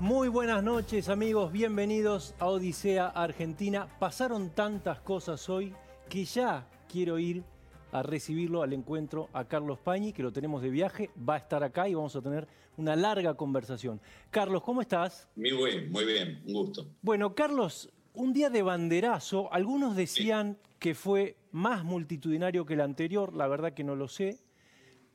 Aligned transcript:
Muy 0.00 0.28
buenas 0.28 0.62
noches 0.62 1.08
amigos, 1.08 1.50
bienvenidos 1.50 2.32
a 2.38 2.46
Odisea 2.46 3.08
Argentina. 3.08 3.88
Pasaron 3.98 4.50
tantas 4.50 5.00
cosas 5.00 5.48
hoy 5.48 5.74
que 6.08 6.24
ya 6.24 6.68
quiero 6.88 7.18
ir 7.18 7.42
a 7.90 8.04
recibirlo 8.04 8.62
al 8.62 8.72
encuentro 8.74 9.28
a 9.32 9.46
Carlos 9.46 9.80
Pañi, 9.80 10.12
que 10.12 10.22
lo 10.22 10.32
tenemos 10.32 10.62
de 10.62 10.70
viaje, 10.70 11.10
va 11.28 11.34
a 11.34 11.38
estar 11.38 11.64
acá 11.64 11.88
y 11.88 11.94
vamos 11.94 12.14
a 12.14 12.22
tener 12.22 12.46
una 12.76 12.94
larga 12.94 13.34
conversación. 13.34 14.00
Carlos, 14.30 14.62
¿cómo 14.62 14.82
estás? 14.82 15.28
Muy 15.34 15.50
bien, 15.50 15.90
muy 15.90 16.04
bien, 16.04 16.42
un 16.46 16.52
gusto. 16.52 16.86
Bueno, 17.02 17.34
Carlos, 17.34 17.90
un 18.14 18.32
día 18.32 18.50
de 18.50 18.62
banderazo, 18.62 19.52
algunos 19.52 19.96
decían 19.96 20.58
que 20.78 20.94
fue 20.94 21.36
más 21.50 21.82
multitudinario 21.82 22.64
que 22.66 22.74
el 22.74 22.82
anterior, 22.82 23.34
la 23.34 23.48
verdad 23.48 23.72
que 23.72 23.82
no 23.82 23.96
lo 23.96 24.06
sé, 24.06 24.38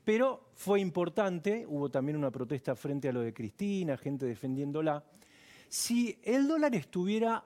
pero 0.04 0.50
fue 0.56 0.80
importante, 0.80 1.66
hubo 1.68 1.90
también 1.90 2.18
una 2.18 2.32
protesta 2.32 2.76
frente 2.76 3.10
a 3.10 3.14
lo 3.14 3.22
de 3.22 3.34
Cristina, 3.34 3.98
gente 3.98 4.26
defendiéndola. 4.26 5.04
Si 5.70 6.20
el 6.23 6.48
dólar 6.48 6.76
estuviera 6.76 7.46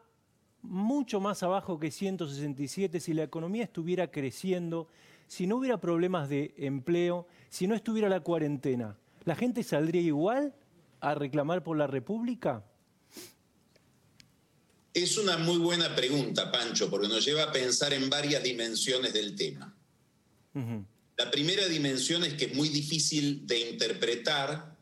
mucho 0.62 1.20
más 1.20 1.44
abajo 1.44 1.80
que 1.80 1.92
167, 1.92 3.00
si 3.00 3.14
la 3.14 3.24
economía 3.24 3.64
estuviera 3.64 4.10
creciendo, 4.10 4.88
si 5.28 5.46
no 5.46 5.58
hubiera 5.58 5.80
problemas 5.80 6.30
de 6.30 6.54
empleo, 6.58 7.28
si 7.50 7.68
no 7.68 7.76
estuviera 7.76 8.10
la 8.10 8.22
cuarentena, 8.22 8.98
¿la 9.24 9.36
gente 9.36 9.64
saldría 9.64 10.02
igual 10.02 10.54
a 11.00 11.16
reclamar 11.16 11.64
por 11.64 11.78
la 11.78 11.88
República? 11.88 12.64
Es 14.94 15.18
una 15.18 15.38
muy 15.38 15.58
buena 15.58 15.96
pregunta, 15.96 16.52
Pancho, 16.52 16.90
porque 16.90 17.08
nos 17.08 17.24
lleva 17.24 17.44
a 17.44 17.52
pensar 17.52 17.94
en 17.94 18.10
varias 18.10 18.42
dimensiones 18.42 19.14
del 19.14 19.36
tema. 19.36 19.74
La 21.18 21.32
primera 21.32 21.68
dimensión 21.68 22.24
es 22.24 22.36
que 22.36 22.46
es 22.46 22.54
muy 22.54 22.70
difícil 22.70 23.48
de 23.48 23.72
interpretar 23.72 24.78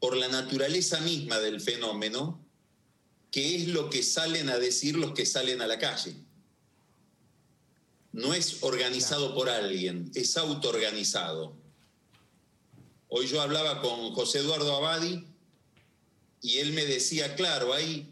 por 0.00 0.16
la 0.16 0.26
naturaleza 0.26 1.00
misma 1.00 1.38
del 1.38 1.60
fenómeno, 1.60 2.44
qué 3.30 3.54
es 3.54 3.68
lo 3.68 3.90
que 3.90 4.02
salen 4.02 4.48
a 4.48 4.58
decir 4.58 4.96
los 4.96 5.12
que 5.12 5.26
salen 5.26 5.60
a 5.60 5.68
la 5.68 5.78
calle. 5.78 6.16
No 8.12 8.34
es 8.34 8.62
organizado 8.62 9.34
por 9.34 9.48
alguien, 9.48 10.10
es 10.14 10.36
autoorganizado. 10.36 11.54
Hoy 13.08 13.28
yo 13.28 13.40
hablaba 13.40 13.80
con 13.80 14.12
José 14.14 14.40
Eduardo 14.40 14.74
Abadi 14.74 15.24
y 16.42 16.58
él 16.58 16.72
me 16.72 16.84
decía, 16.86 17.36
claro, 17.36 17.72
hay, 17.72 18.08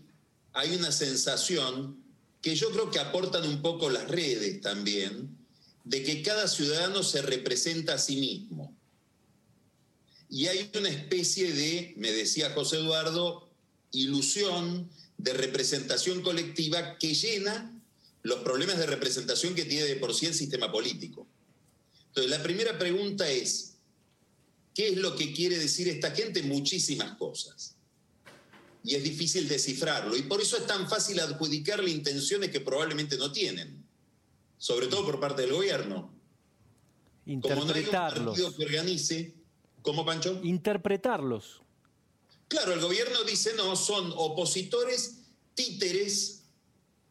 hay 0.53 0.77
una 0.77 0.93
sensación 0.93 2.01
que 2.43 2.55
yo 2.55 2.71
creo 2.71 2.93
que 2.93 3.01
aportan 3.01 3.45
un 3.49 3.61
poco 3.61 3.91
las 3.91 4.07
redes 4.07 4.61
también, 4.61 5.38
de 5.89 6.03
que 6.03 6.23
cada 6.23 6.47
ciudadano 6.49 7.03
se 7.03 7.23
representa 7.23 7.95
a 7.95 7.99
sí 7.99 8.17
mismo. 8.17 8.77
Y 10.29 10.47
hay 10.47 10.71
una 10.77 10.91
especie 10.91 11.51
de, 11.51 11.95
me 11.97 12.13
decía 12.13 12.53
José 12.53 12.77
Eduardo, 12.77 13.49
ilusión 13.93 14.91
de 15.17 15.33
representación 15.33 16.21
colectiva 16.21 16.99
que 16.99 17.15
llena 17.15 17.75
los 18.23 18.41
problemas 18.41 18.77
de 18.77 18.85
representación 18.85 19.55
que 19.55 19.65
tiene 19.65 19.87
de 19.87 19.97
por 19.97 20.15
sí 20.15 20.27
el 20.27 20.35
sistema 20.35 20.71
político. 20.71 21.27
Entonces, 22.09 22.31
la 22.31 22.43
primera 22.43 22.79
pregunta 22.79 23.27
es, 23.31 23.77
¿qué 24.75 24.89
es 24.89 24.99
lo 24.99 25.17
que 25.17 25.33
quiere 25.33 25.57
decir 25.57 25.89
esta 25.89 26.11
gente? 26.11 26.43
Muchísimas 26.43 27.17
cosas. 27.17 27.77
Y 28.85 28.95
es 28.95 29.03
difícil 29.03 29.49
descifrarlo. 29.49 30.15
Y 30.15 30.23
por 30.23 30.43
eso 30.43 30.59
es 30.59 30.67
tan 30.67 30.87
fácil 30.87 31.19
adjudicarle 31.21 31.91
intenciones 31.91 32.51
que 32.51 32.61
probablemente 32.61 33.17
no 33.17 33.33
tienen 33.33 33.78
sobre 34.59 34.89
todo 34.89 35.05
por 35.05 35.21
parte 35.21 35.43
del 35.43 35.53
gobierno. 35.53 36.13
Interpretarlos. 37.27 38.37
Como 38.37 38.51
no 38.51 38.57
que 38.57 38.65
organice, 38.65 39.35
¿cómo 39.83 40.05
Pancho? 40.05 40.41
Interpretarlos. 40.43 41.63
Claro, 42.49 42.73
el 42.73 42.81
gobierno 42.81 43.25
dice 43.25 43.55
no, 43.57 43.77
son 43.77 44.13
opositores 44.17 45.21
títeres 45.55 46.45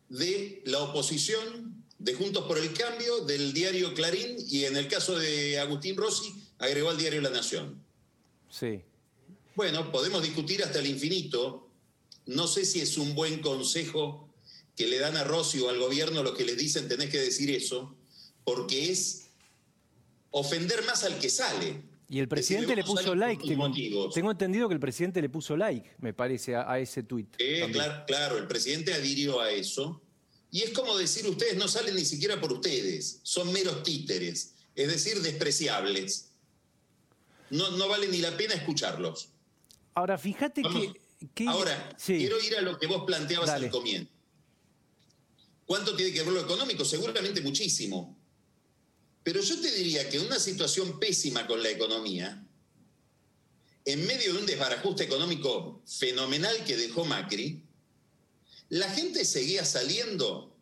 de 0.09 0.61
la 0.65 0.79
oposición, 0.79 1.83
de 1.99 2.13
Juntos 2.13 2.45
por 2.45 2.57
el 2.57 2.73
Cambio, 2.73 3.25
del 3.25 3.53
diario 3.53 3.93
Clarín 3.93 4.37
y 4.49 4.65
en 4.65 4.77
el 4.77 4.87
caso 4.87 5.17
de 5.17 5.59
Agustín 5.59 5.95
Rossi 5.97 6.33
agregó 6.59 6.89
al 6.89 6.97
diario 6.97 7.21
La 7.21 7.29
Nación. 7.29 7.83
Sí. 8.49 8.81
Bueno, 9.55 9.91
podemos 9.91 10.21
discutir 10.21 10.63
hasta 10.63 10.79
el 10.79 10.87
infinito. 10.87 11.67
No 12.25 12.47
sé 12.47 12.65
si 12.65 12.81
es 12.81 12.97
un 12.97 13.15
buen 13.15 13.41
consejo 13.41 14.26
que 14.77 14.87
le 14.87 14.99
dan 14.99 15.17
a 15.17 15.23
Rossi 15.23 15.59
o 15.59 15.69
al 15.69 15.79
gobierno 15.79 16.21
lo 16.23 16.35
que 16.35 16.45
le 16.45 16.55
dicen 16.55 16.87
tenés 16.87 17.09
que 17.09 17.17
decir 17.17 17.49
eso, 17.49 17.95
porque 18.43 18.91
es 18.91 19.31
ofender 20.29 20.85
más 20.85 21.03
al 21.03 21.17
que 21.17 21.29
sale. 21.29 21.81
Y 22.07 22.19
el 22.19 22.27
presidente 22.29 22.75
le 22.75 22.83
puso 22.83 23.15
like, 23.15 23.43
tengo, 23.43 24.31
entendido 24.31 24.69
que 24.69 24.75
el 24.75 24.79
presidente 24.79 25.21
le 25.21 25.27
puso 25.27 25.57
like, 25.57 25.95
me 25.99 26.13
parece, 26.13 26.55
a, 26.55 26.79
ese 26.79 27.03
tuit. 27.03 27.35
claro, 27.73 28.03
claro, 28.05 28.37
el 28.37 28.47
presidente 28.47 28.93
adhirió 28.93 29.41
a 29.41 29.51
eso. 29.51 30.01
Y 30.51 30.61
es 30.61 30.69
como 30.69 30.95
decir, 30.95 31.27
ustedes 31.27 31.57
no 31.57 31.67
salen 31.67 31.95
ni 31.95 32.05
siquiera 32.05 32.39
por 32.39 32.53
ustedes, 32.53 33.19
son 33.23 33.51
meros 33.51 33.83
títeres, 33.83 34.53
es 34.75 34.87
decir, 34.87 35.21
despreciables. 35.21 36.29
No, 37.49 37.71
no 37.71 37.89
vale 37.89 38.07
ni 38.07 38.19
la 38.19 38.37
pena 38.37 38.53
escucharlos. 38.53 39.29
Ahora, 39.95 40.17
fíjate 40.17 40.61
que, 40.61 41.47
Ahora, 41.47 41.97
quiero 42.05 42.39
ir 42.39 42.55
a 42.57 42.61
lo 42.61 42.77
que 42.77 42.85
vos 42.85 43.03
planteabas 43.05 43.49
al 43.49 43.69
comienzo. 43.69 44.16
¿Cuánto 45.67 45.95
tiene 45.97 46.13
que 46.13 46.23
ver 46.23 46.31
lo 46.31 46.41
económico? 46.41 46.85
Seguramente 46.85 47.41
muchísimo. 47.41 48.17
Pero 49.21 49.41
yo 49.41 49.59
te 49.59 49.69
diría 49.69 50.09
que 50.09 50.19
una 50.19 50.39
situación 50.39 50.97
pésima 50.97 51.45
con 51.45 51.61
la 51.61 51.69
economía, 51.69 52.47
en 53.83 54.07
medio 54.07 54.33
de 54.33 54.39
un 54.39 54.45
desbarajuste 54.45 55.03
económico 55.03 55.83
fenomenal 55.85 56.63
que 56.63 56.77
dejó 56.77 57.03
Macri, 57.03 57.61
la 58.69 58.89
gente 58.89 59.25
seguía 59.25 59.65
saliendo 59.65 60.55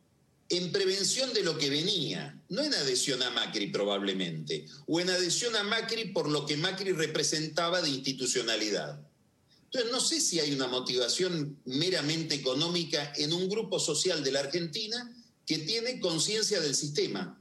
en 0.50 0.72
prevención 0.72 1.34
de 1.34 1.44
lo 1.44 1.58
que 1.60 1.70
venía, 1.70 2.42
no 2.50 2.64
en 2.64 2.74
adhesión 2.74 3.22
a 3.22 3.30
Macri 3.30 3.68
probablemente, 3.68 4.66
o 4.88 5.00
en 5.00 5.12
adhesión 5.12 5.56
a 5.56 5.64
Macri 5.64 6.06
por 6.06 6.30
lo 6.30 6.48
que 6.48 6.58
Macri 6.58 6.92
representaba 6.94 7.84
de 7.84 7.90
institucionalidad. 7.90 9.08
Entonces, 9.76 9.92
no 9.92 10.00
sé 10.00 10.22
si 10.22 10.40
hay 10.40 10.54
una 10.54 10.68
motivación 10.68 11.58
meramente 11.66 12.34
económica 12.34 13.12
en 13.18 13.34
un 13.34 13.50
grupo 13.50 13.78
social 13.78 14.24
de 14.24 14.32
la 14.32 14.40
Argentina 14.40 15.14
que 15.46 15.58
tiene 15.58 16.00
conciencia 16.00 16.62
del 16.62 16.74
sistema. 16.74 17.38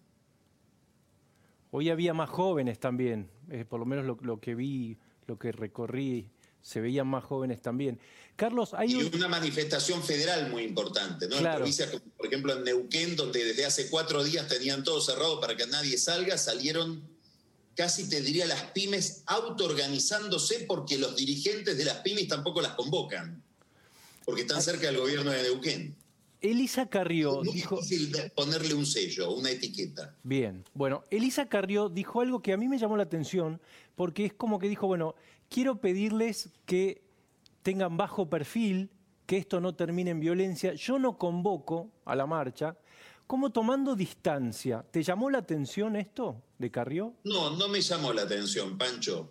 Hoy 1.71 1.91
había 1.91 2.13
más 2.13 2.29
jóvenes 2.29 2.81
también, 2.81 3.31
eh, 3.51 3.65
por 3.65 3.79
lo 3.79 3.87
menos 3.87 4.19
lo, 4.21 4.41
que 4.41 4.57
vi, 4.57 4.99
lo 5.29 5.39
que 5.39 5.53
recorrí, 5.53 6.29
se 6.61 6.81
veían 6.81 7.07
más 7.07 7.23
jóvenes 7.23 7.63
también. 7.63 8.01
Carlos, 8.35 8.75
hay 8.75 8.91
y 8.91 9.17
una 9.17 9.29
manifestación 9.29 10.03
federal 10.03 10.51
muy 10.51 10.65
importante, 10.65 11.29
¿no? 11.29 11.37
En 11.37 11.55
provincias 11.55 11.91
como, 11.91 12.03
por 12.17 12.27
ejemplo, 12.27 12.53
en 12.55 12.65
Neuquén, 12.65 13.15
donde 13.15 13.45
desde 13.45 13.65
hace 13.65 13.89
cuatro 13.89 14.25
días 14.25 14.49
tenían 14.49 14.83
todo 14.83 15.01
cerrado 15.01 15.41
para 15.41 15.57
que 15.57 15.69
nadie 15.69 15.99
salga, 15.99 16.37
salieron 16.37 17.14
casi 17.75 18.09
te 18.09 18.21
diría 18.21 18.47
las 18.47 18.63
pymes 18.73 19.23
autoorganizándose 19.27 20.65
porque 20.67 20.99
los 20.99 21.17
dirigentes 21.17 21.77
de 21.77 21.85
las 21.85 21.99
pymes 21.99 22.29
tampoco 22.29 22.61
las 22.61 22.75
convocan, 22.75 23.43
porque 24.25 24.43
están 24.43 24.63
cerca 24.63 24.87
del 24.87 24.99
gobierno 24.99 25.31
de 25.31 25.43
Neuquén. 25.43 25.97
Elisa 26.41 26.87
Carrió 26.91 27.43
es 27.43 27.53
dijo. 27.53 27.77
difícil 27.77 28.15
ponerle 28.35 28.75
un 28.75 28.85
sello, 28.85 29.33
una 29.33 29.51
etiqueta. 29.51 30.15
Bien, 30.23 30.63
bueno, 30.75 31.05
Elisa 31.11 31.49
Carrió 31.49 31.89
dijo 31.89 32.21
algo 32.21 32.43
que 32.43 32.53
a 32.53 32.59
mí 32.59 32.69
me 32.69 32.79
llamó 32.79 32.99
la 32.99 33.05
atención, 33.05 33.63
porque 33.95 34.27
es 34.27 34.35
como 34.35 34.59
que 34.59 34.69
dijo: 34.69 34.87
bueno, 34.87 35.15
quiero 35.49 35.81
pedirles 35.81 36.51
que 36.67 37.03
tengan 37.63 37.97
bajo 37.97 38.29
perfil, 38.29 38.91
que 39.25 39.39
esto 39.39 39.59
no 39.59 39.75
termine 39.75 40.11
en 40.11 40.21
violencia. 40.21 40.75
Yo 40.75 40.99
no 40.99 41.17
convoco 41.17 41.91
a 42.05 42.15
la 42.15 42.27
marcha, 42.27 42.77
como 43.27 43.49
tomando 43.51 43.97
distancia. 43.97 44.85
¿Te 44.91 45.03
llamó 45.03 45.31
la 45.31 45.39
atención 45.39 45.97
esto 45.97 46.43
de 46.59 46.71
Carrió? 46.71 47.15
No, 47.25 47.57
no 47.57 47.69
me 47.69 47.81
llamó 47.81 48.13
la 48.13 48.23
atención, 48.23 48.79
Pancho, 48.79 49.31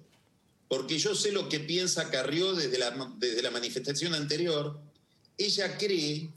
porque 0.68 0.98
yo 0.98 1.16
sé 1.16 1.32
lo 1.32 1.50
que 1.50 1.60
piensa 1.60 2.10
Carrió 2.10 2.54
desde 2.54 2.78
la, 2.78 3.14
desde 3.18 3.42
la 3.42 3.52
manifestación 3.52 4.14
anterior. 4.14 4.80
Ella 5.38 5.78
cree 5.78 6.32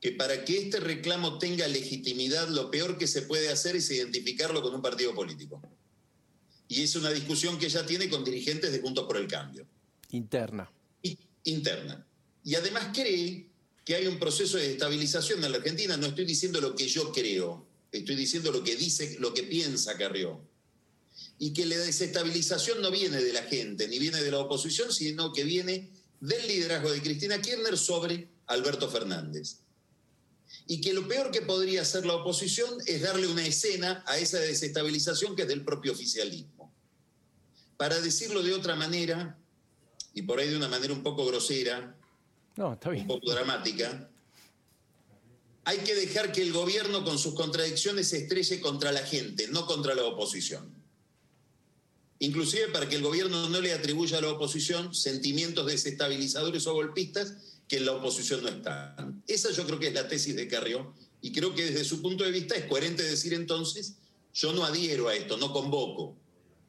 que 0.00 0.12
para 0.12 0.44
que 0.44 0.58
este 0.58 0.80
reclamo 0.80 1.38
tenga 1.38 1.68
legitimidad, 1.68 2.48
lo 2.48 2.70
peor 2.70 2.98
que 2.98 3.06
se 3.06 3.22
puede 3.22 3.50
hacer 3.50 3.76
es 3.76 3.90
identificarlo 3.90 4.60
con 4.60 4.74
un 4.74 4.82
partido 4.82 5.14
político. 5.14 5.62
Y 6.68 6.82
es 6.82 6.96
una 6.96 7.10
discusión 7.10 7.58
que 7.58 7.66
ella 7.66 7.86
tiene 7.86 8.08
con 8.08 8.24
dirigentes 8.24 8.72
de 8.72 8.80
Juntos 8.80 9.04
por 9.06 9.16
el 9.16 9.28
Cambio. 9.28 9.66
Interna. 10.10 10.70
interna. 11.44 12.06
Y 12.44 12.54
además 12.54 12.88
cree 12.92 13.46
que 13.84 13.94
hay 13.94 14.06
un 14.06 14.18
proceso 14.18 14.56
de 14.56 14.72
estabilización 14.72 15.44
en 15.44 15.52
la 15.52 15.58
Argentina. 15.58 15.96
No 15.96 16.06
estoy 16.06 16.24
diciendo 16.24 16.60
lo 16.60 16.74
que 16.74 16.88
yo 16.88 17.12
creo, 17.12 17.66
estoy 17.92 18.16
diciendo 18.16 18.50
lo 18.50 18.64
que 18.64 18.74
dice, 18.76 19.16
lo 19.20 19.34
que 19.34 19.42
piensa 19.42 19.96
Carrió. 19.96 20.40
Y 21.38 21.52
que 21.52 21.66
la 21.66 21.76
desestabilización 21.76 22.80
no 22.80 22.90
viene 22.90 23.22
de 23.22 23.32
la 23.32 23.42
gente, 23.42 23.86
ni 23.86 23.98
viene 23.98 24.22
de 24.22 24.30
la 24.30 24.38
oposición, 24.38 24.92
sino 24.92 25.32
que 25.32 25.44
viene 25.44 25.90
del 26.20 26.46
liderazgo 26.46 26.90
de 26.90 27.02
Cristina 27.02 27.40
Kirchner 27.40 27.76
sobre 27.76 28.28
Alberto 28.46 28.88
Fernández. 28.88 29.58
Y 30.66 30.80
que 30.80 30.92
lo 30.94 31.06
peor 31.08 31.30
que 31.30 31.42
podría 31.42 31.82
hacer 31.82 32.06
la 32.06 32.14
oposición 32.14 32.78
es 32.86 33.02
darle 33.02 33.26
una 33.26 33.44
escena 33.44 34.04
a 34.06 34.18
esa 34.18 34.38
desestabilización 34.38 35.34
que 35.34 35.42
es 35.42 35.48
del 35.48 35.64
propio 35.64 35.92
oficialismo. 35.92 36.72
Para 37.76 38.00
decirlo 38.00 38.42
de 38.42 38.54
otra 38.54 38.76
manera, 38.76 39.38
y 40.14 40.22
por 40.22 40.38
ahí 40.38 40.48
de 40.48 40.56
una 40.56 40.68
manera 40.68 40.92
un 40.92 41.02
poco 41.02 41.26
grosera, 41.26 41.96
no, 42.56 42.74
está 42.74 42.90
bien. 42.90 43.02
un 43.02 43.08
poco 43.08 43.32
dramática, 43.32 44.11
hay 45.64 45.78
que 45.78 45.94
dejar 45.94 46.32
que 46.32 46.42
el 46.42 46.52
gobierno 46.52 47.04
con 47.04 47.18
sus 47.18 47.34
contradicciones 47.34 48.08
se 48.08 48.18
estrelle 48.18 48.60
contra 48.60 48.90
la 48.92 49.04
gente, 49.06 49.48
no 49.48 49.66
contra 49.66 49.94
la 49.94 50.04
oposición. 50.04 50.82
Inclusive 52.18 52.68
para 52.68 52.88
que 52.88 52.96
el 52.96 53.02
gobierno 53.02 53.48
no 53.48 53.60
le 53.60 53.72
atribuya 53.72 54.18
a 54.18 54.20
la 54.20 54.30
oposición 54.30 54.94
sentimientos 54.94 55.66
desestabilizadores 55.66 56.66
o 56.66 56.74
golpistas 56.74 57.34
que 57.68 57.78
en 57.78 57.86
la 57.86 57.92
oposición 57.92 58.42
no 58.42 58.48
están. 58.48 59.22
Esa 59.26 59.50
yo 59.50 59.66
creo 59.66 59.78
que 59.78 59.88
es 59.88 59.94
la 59.94 60.08
tesis 60.08 60.36
de 60.36 60.48
Carrió 60.48 60.94
y 61.20 61.32
creo 61.32 61.54
que 61.54 61.64
desde 61.64 61.84
su 61.84 62.02
punto 62.02 62.24
de 62.24 62.30
vista 62.30 62.54
es 62.54 62.66
coherente 62.66 63.02
decir 63.02 63.32
entonces, 63.32 63.94
yo 64.34 64.52
no 64.52 64.64
adhiero 64.64 65.08
a 65.08 65.14
esto, 65.14 65.36
no 65.36 65.52
convoco, 65.52 66.16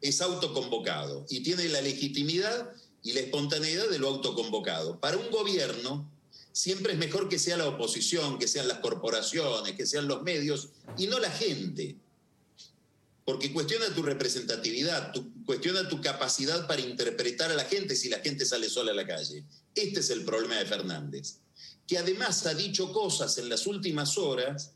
es 0.01 0.21
autoconvocado 0.21 1.25
y 1.29 1.41
tiene 1.41 1.67
la 1.69 1.81
legitimidad 1.81 2.71
y 3.01 3.13
la 3.13 3.21
espontaneidad 3.21 3.89
de 3.89 3.99
lo 3.99 4.09
autoconvocado. 4.09 4.99
Para 4.99 5.17
un 5.17 5.29
gobierno 5.31 6.09
siempre 6.53 6.93
es 6.93 6.99
mejor 6.99 7.27
que 7.27 7.39
sea 7.39 7.57
la 7.57 7.67
oposición, 7.67 8.39
que 8.39 8.47
sean 8.47 8.69
las 8.69 8.79
corporaciones, 8.79 9.73
que 9.73 9.85
sean 9.85 10.07
los 10.07 10.23
medios 10.23 10.69
y 10.97 11.07
no 11.07 11.19
la 11.19 11.31
gente. 11.31 11.97
Porque 13.25 13.51
cuestiona 13.51 13.93
tu 13.93 14.03
representatividad, 14.03 15.13
cuestiona 15.45 15.89
tu 15.89 15.99
capacidad 15.99 16.67
para 16.67 16.81
interpretar 16.81 17.51
a 17.51 17.55
la 17.55 17.65
gente 17.65 17.95
si 17.95 18.07
la 18.07 18.19
gente 18.19 18.45
sale 18.45 18.69
sola 18.69 18.91
a 18.91 18.95
la 18.95 19.07
calle. 19.07 19.43
Este 19.75 19.99
es 19.99 20.09
el 20.11 20.23
problema 20.23 20.55
de 20.55 20.65
Fernández, 20.65 21.39
que 21.87 21.97
además 21.97 22.45
ha 22.45 22.53
dicho 22.53 22.93
cosas 22.93 23.37
en 23.37 23.49
las 23.49 23.65
últimas 23.65 24.17
horas 24.17 24.73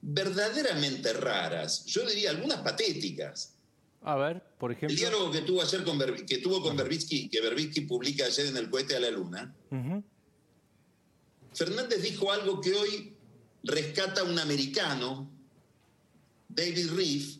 verdaderamente 0.00 1.12
raras, 1.12 1.84
yo 1.86 2.06
diría 2.06 2.30
algunas 2.30 2.58
patéticas. 2.58 3.54
A 4.02 4.16
ver, 4.16 4.42
por 4.58 4.70
ejemplo. 4.70 4.90
El 4.90 4.96
diálogo 4.96 5.30
que 5.30 5.40
tuvo 5.40 5.62
ayer 5.62 5.82
con, 5.82 5.98
que 6.26 6.38
tuvo 6.38 6.62
con 6.62 6.76
Berbitsky, 6.76 7.28
que 7.28 7.40
Berbitsky 7.40 7.82
publica 7.82 8.26
ayer 8.26 8.46
en 8.46 8.56
el 8.58 8.68
cohete 8.68 8.96
a 8.96 9.00
la 9.00 9.10
luna, 9.10 9.54
Fernández 11.54 12.02
dijo 12.02 12.32
algo 12.32 12.60
que 12.60 12.74
hoy 12.74 13.16
rescata 13.62 14.24
un 14.24 14.38
americano, 14.38 15.30
David 16.48 16.90
Reef, 16.90 17.36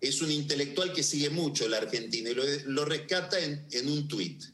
es 0.00 0.22
un 0.22 0.30
intelectual 0.30 0.92
que 0.92 1.02
sigue 1.02 1.28
mucho 1.28 1.68
la 1.68 1.78
Argentina 1.78 2.30
y 2.30 2.34
lo, 2.64 2.84
rescata 2.84 3.38
en, 3.40 3.66
en 3.72 3.90
un 3.90 4.06
tuit. 4.06 4.44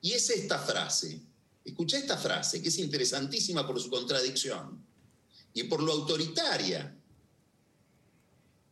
Y 0.00 0.12
es 0.12 0.30
esta 0.30 0.58
frase, 0.58 1.20
escucha 1.64 1.98
esta 1.98 2.16
frase, 2.16 2.62
que 2.62 2.68
es 2.68 2.78
interesantísima 2.78 3.66
por 3.66 3.80
su 3.80 3.90
contradicción 3.90 4.82
y 5.52 5.64
por 5.64 5.82
lo 5.82 5.92
autoritaria. 5.92 6.96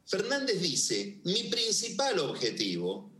Fernández 0.06 0.60
dice, 0.60 1.20
mi 1.24 1.44
principal 1.44 2.18
objetivo, 2.18 3.12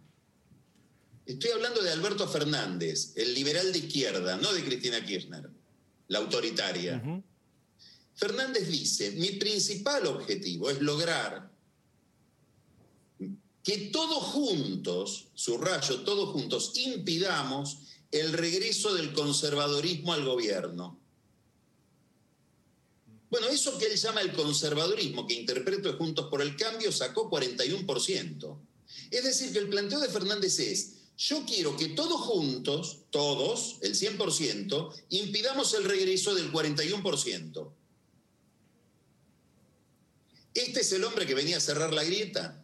estoy 1.27 1.51
hablando 1.51 1.83
de 1.83 1.91
Alberto 1.91 2.27
Fernández, 2.27 3.13
el 3.17 3.35
liberal 3.35 3.71
de 3.71 3.79
izquierda, 3.79 4.37
no 4.39 4.53
de 4.53 4.65
Cristina 4.65 5.05
Kirchner, 5.05 5.51
la 6.11 6.19
autoritaria. 6.19 7.03
Fernández 8.15 8.69
dice, 8.69 9.13
mi 9.13 9.31
principal 9.31 10.07
objetivo 10.07 10.69
es 10.69 10.81
lograr 10.81 11.51
que 13.63 13.79
todos 13.93 14.25
juntos, 14.25 15.29
subrayo, 15.35 16.01
todos 16.01 16.31
juntos, 16.31 16.73
impidamos 16.75 17.79
el 18.11 18.33
regreso 18.33 18.93
del 18.93 19.13
conservadorismo 19.13 20.13
al 20.13 20.25
gobierno. 20.25 20.99
Bueno, 23.31 23.47
eso 23.47 23.79
que 23.79 23.87
él 23.87 23.97
llama 23.97 24.23
el 24.23 24.33
conservadurismo, 24.33 25.29
que 25.29 25.35
interpreto 25.35 25.97
Juntos 25.97 26.27
por 26.29 26.43
el 26.43 26.57
Cambio, 26.57 26.91
sacó 26.91 27.31
41%. 27.31 28.59
Es 29.13 29.23
decir, 29.23 29.53
que 29.53 29.61
el 29.61 29.69
planteo 29.69 30.01
de 30.01 30.09
Fernández 30.09 30.59
es, 30.59 30.95
yo 31.21 31.45
quiero 31.45 31.77
que 31.77 31.89
todos 31.89 32.19
juntos, 32.23 33.03
todos, 33.11 33.79
el 33.83 33.93
100%, 33.93 35.03
impidamos 35.11 35.75
el 35.75 35.85
regreso 35.85 36.35
del 36.35 36.51
41%. 36.51 37.71
¿Este 40.55 40.81
es 40.81 40.93
el 40.93 41.05
hombre 41.05 41.27
que 41.27 41.35
venía 41.35 41.59
a 41.59 41.61
cerrar 41.61 41.93
la 41.93 42.05
grieta? 42.05 42.63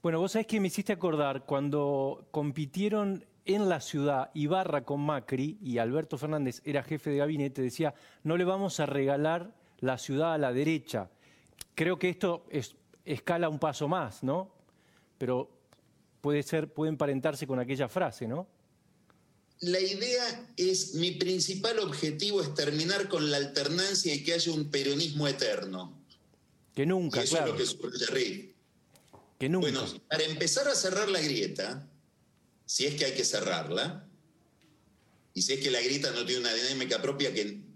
Bueno, 0.00 0.20
vos 0.20 0.32
sabés 0.32 0.46
que 0.46 0.60
me 0.60 0.68
hiciste 0.68 0.92
acordar 0.92 1.46
cuando 1.46 2.28
compitieron 2.30 3.26
en 3.44 3.68
la 3.68 3.80
ciudad 3.80 4.30
Ibarra 4.34 4.84
con 4.84 5.00
Macri 5.00 5.58
y 5.60 5.78
Alberto 5.78 6.16
Fernández 6.16 6.62
era 6.64 6.84
jefe 6.84 7.10
de 7.10 7.16
gabinete, 7.16 7.60
decía, 7.60 7.92
no 8.22 8.36
le 8.36 8.44
vamos 8.44 8.78
a 8.78 8.86
regalar 8.86 9.52
la 9.80 9.98
ciudad 9.98 10.34
a 10.34 10.38
la 10.38 10.52
derecha. 10.52 11.10
Creo 11.74 11.98
que 11.98 12.08
esto 12.08 12.46
es, 12.50 12.76
escala 13.04 13.48
un 13.48 13.58
paso 13.58 13.88
más, 13.88 14.22
¿no? 14.22 14.54
Pero 15.18 15.57
puede 16.20 16.42
ser, 16.42 16.72
puede 16.72 16.90
emparentarse 16.90 17.46
con 17.46 17.58
aquella 17.58 17.88
frase, 17.88 18.26
¿no? 18.26 18.48
La 19.60 19.80
idea 19.80 20.48
es, 20.56 20.94
mi 20.94 21.12
principal 21.12 21.80
objetivo 21.80 22.40
es 22.40 22.54
terminar 22.54 23.08
con 23.08 23.30
la 23.30 23.38
alternancia 23.38 24.14
y 24.14 24.22
que 24.22 24.34
haya 24.34 24.52
un 24.52 24.70
peronismo 24.70 25.26
eterno. 25.26 26.00
Que 26.74 26.86
nunca, 26.86 27.20
y 27.20 27.24
eso 27.24 27.36
claro. 27.36 27.56
es 27.56 27.76
lo 27.76 27.90
que 27.90 28.54
Que 29.38 29.48
nunca. 29.48 29.70
Bueno, 29.70 29.84
para 30.08 30.22
empezar 30.24 30.68
a 30.68 30.76
cerrar 30.76 31.08
la 31.08 31.20
grieta, 31.20 31.88
si 32.66 32.86
es 32.86 32.94
que 32.94 33.06
hay 33.06 33.14
que 33.14 33.24
cerrarla, 33.24 34.06
y 35.34 35.42
si 35.42 35.54
es 35.54 35.60
que 35.60 35.70
la 35.70 35.80
grieta 35.80 36.12
no 36.12 36.24
tiene 36.24 36.42
una 36.42 36.54
dinámica 36.54 37.02
propia 37.02 37.34
que 37.34 37.68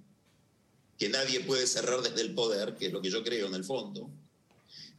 que 1.03 1.09
nadie 1.09 1.41
puede 1.41 1.67
cerrar 1.67 2.01
desde 2.01 2.21
el 2.21 2.33
poder, 2.33 2.77
que 2.77 2.87
es 2.87 2.93
lo 2.93 3.03
que 3.03 3.11
yo 3.11 3.25
creo 3.25 3.49
en 3.49 3.55
el 3.55 3.65
fondo. 3.65 4.09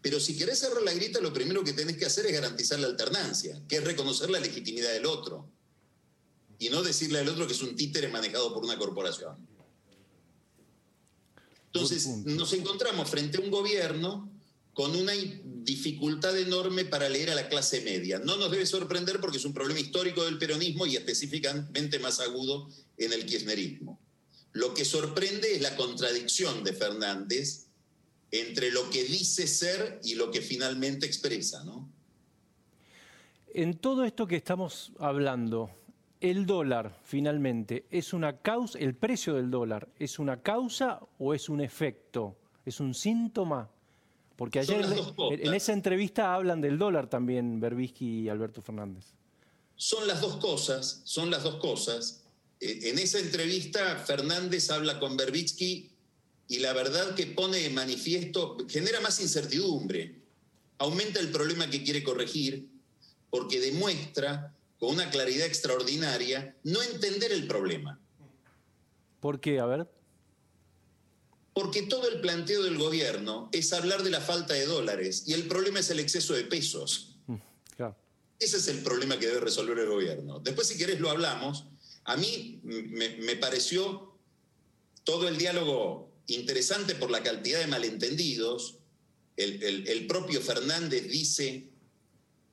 Pero 0.03 0.19
si 0.19 0.37
querés 0.37 0.59
cerrar 0.59 0.83
la 0.83 0.93
grita, 0.93 1.21
lo 1.21 1.31
primero 1.31 1.63
que 1.63 1.71
tenés 1.71 1.95
que 1.95 2.05
hacer 2.05 2.25
es 2.25 2.33
garantizar 2.33 2.77
la 2.77 2.87
alternancia, 2.87 3.59
que 3.69 3.77
es 3.77 3.83
reconocer 3.85 4.29
la 4.29 4.41
legitimidad 4.41 4.91
del 4.91 5.05
otro. 5.05 5.49
Y 6.59 6.69
no 6.69 6.83
decirle 6.83 7.19
al 7.19 7.29
otro 7.29 7.47
que 7.47 7.53
es 7.53 7.61
un 7.61 7.77
títere 7.77 8.09
manejado 8.09 8.53
por 8.53 8.65
una 8.65 8.77
corporación. 8.77 9.37
Entonces, 11.67 12.05
nos 12.25 12.51
encontramos 12.51 13.09
frente 13.09 13.37
a 13.37 13.41
un 13.41 13.49
gobierno 13.49 14.29
con 14.73 14.93
una 14.93 15.13
dificultad 15.13 16.37
enorme 16.37 16.83
para 16.83 17.07
leer 17.07 17.29
a 17.29 17.35
la 17.35 17.47
clase 17.47 17.79
media. 17.79 18.19
No 18.19 18.35
nos 18.35 18.51
debe 18.51 18.65
sorprender 18.65 19.21
porque 19.21 19.37
es 19.37 19.45
un 19.45 19.53
problema 19.53 19.79
histórico 19.79 20.25
del 20.25 20.37
peronismo 20.37 20.85
y 20.85 20.97
específicamente 20.97 21.97
más 21.99 22.19
agudo 22.19 22.69
en 22.97 23.13
el 23.13 23.25
kirchnerismo. 23.25 24.01
Lo 24.51 24.73
que 24.73 24.83
sorprende 24.83 25.55
es 25.55 25.61
la 25.61 25.77
contradicción 25.77 26.65
de 26.65 26.73
Fernández 26.73 27.62
entre 28.33 28.71
lo 28.71 28.89
que 28.89 29.03
dice 29.03 29.45
ser 29.45 29.99
y 30.03 30.15
lo 30.15 30.31
que 30.31 30.41
finalmente 30.41 31.05
expresa, 31.05 31.63
¿no? 31.63 31.87
En 33.53 33.77
todo 33.77 34.05
esto 34.05 34.25
que 34.25 34.35
estamos 34.35 34.91
hablando, 34.97 35.69
el 36.19 36.47
dólar 36.47 36.99
finalmente 37.03 37.85
es 37.91 38.11
una 38.11 38.39
causa, 38.39 38.79
el 38.79 38.95
precio 38.95 39.35
del 39.35 39.51
dólar 39.51 39.87
es 39.99 40.17
una 40.17 40.41
causa 40.41 40.99
o 41.19 41.35
es 41.35 41.47
un 41.47 41.61
efecto, 41.61 42.35
es 42.65 42.79
un 42.79 42.95
síntoma. 42.95 43.69
Porque 44.35 44.57
ayer 44.59 44.83
en 45.19 45.53
esa 45.53 45.73
entrevista 45.73 46.33
hablan 46.33 46.59
del 46.59 46.79
dólar 46.79 47.07
también 47.07 47.59
Berbisky 47.59 48.21
y 48.21 48.29
Alberto 48.29 48.63
Fernández. 48.63 49.13
Son 49.75 50.07
las 50.07 50.21
dos 50.21 50.37
cosas, 50.37 51.01
son 51.03 51.29
las 51.29 51.43
dos 51.43 51.57
cosas. 51.57 52.23
Eh, 52.59 52.79
en 52.89 52.97
esa 52.97 53.19
entrevista, 53.19 53.97
Fernández 53.97 54.71
habla 54.71 54.99
con 54.99 55.15
Berbitsky 55.15 55.92
y 56.53 56.59
la 56.59 56.71
verdad 56.71 57.15
que 57.15 57.25
pone 57.25 57.57
de 57.57 57.71
manifiesto, 57.71 58.57
genera 58.69 59.01
más 59.01 59.19
incertidumbre, 59.19 60.21
aumenta 60.77 61.19
el 61.19 61.31
problema 61.31 61.67
que 61.67 61.83
quiere 61.83 62.03
corregir, 62.03 62.69
porque 63.31 63.59
demuestra 63.59 64.53
con 64.77 64.91
una 64.91 65.09
claridad 65.09 65.47
extraordinaria 65.47 66.55
no 66.63 66.83
entender 66.83 67.31
el 67.31 67.47
problema. 67.47 67.99
¿Por 69.19 69.39
qué? 69.39 69.59
A 69.59 69.65
ver. 69.65 69.89
Porque 71.55 71.81
todo 71.81 72.07
el 72.07 72.21
planteo 72.21 72.61
del 72.61 72.77
gobierno 72.77 73.49
es 73.51 73.73
hablar 73.73 74.03
de 74.03 74.11
la 74.11 74.21
falta 74.21 74.53
de 74.53 74.67
dólares 74.67 75.23
y 75.25 75.33
el 75.33 75.47
problema 75.47 75.79
es 75.79 75.89
el 75.89 75.99
exceso 75.99 76.35
de 76.35 76.43
pesos. 76.43 77.15
Mm, 77.25 77.37
Ese 78.37 78.57
es 78.57 78.67
el 78.67 78.83
problema 78.83 79.17
que 79.17 79.25
debe 79.25 79.39
resolver 79.39 79.79
el 79.79 79.89
gobierno. 79.89 80.37
Después, 80.37 80.67
si 80.67 80.77
querés, 80.77 80.99
lo 80.99 81.09
hablamos, 81.09 81.65
a 82.03 82.15
mí 82.15 82.59
me, 82.63 83.35
pareció 83.37 84.13
todo 85.03 85.27
el 85.27 85.39
diálogo 85.39 86.12
interesante 86.27 86.95
por 86.95 87.11
la 87.11 87.23
cantidad 87.23 87.59
de 87.59 87.67
malentendidos. 87.67 88.77
El, 89.35 90.05
propio 90.07 90.41
Fernández 90.41 91.09
dice, 91.09 91.69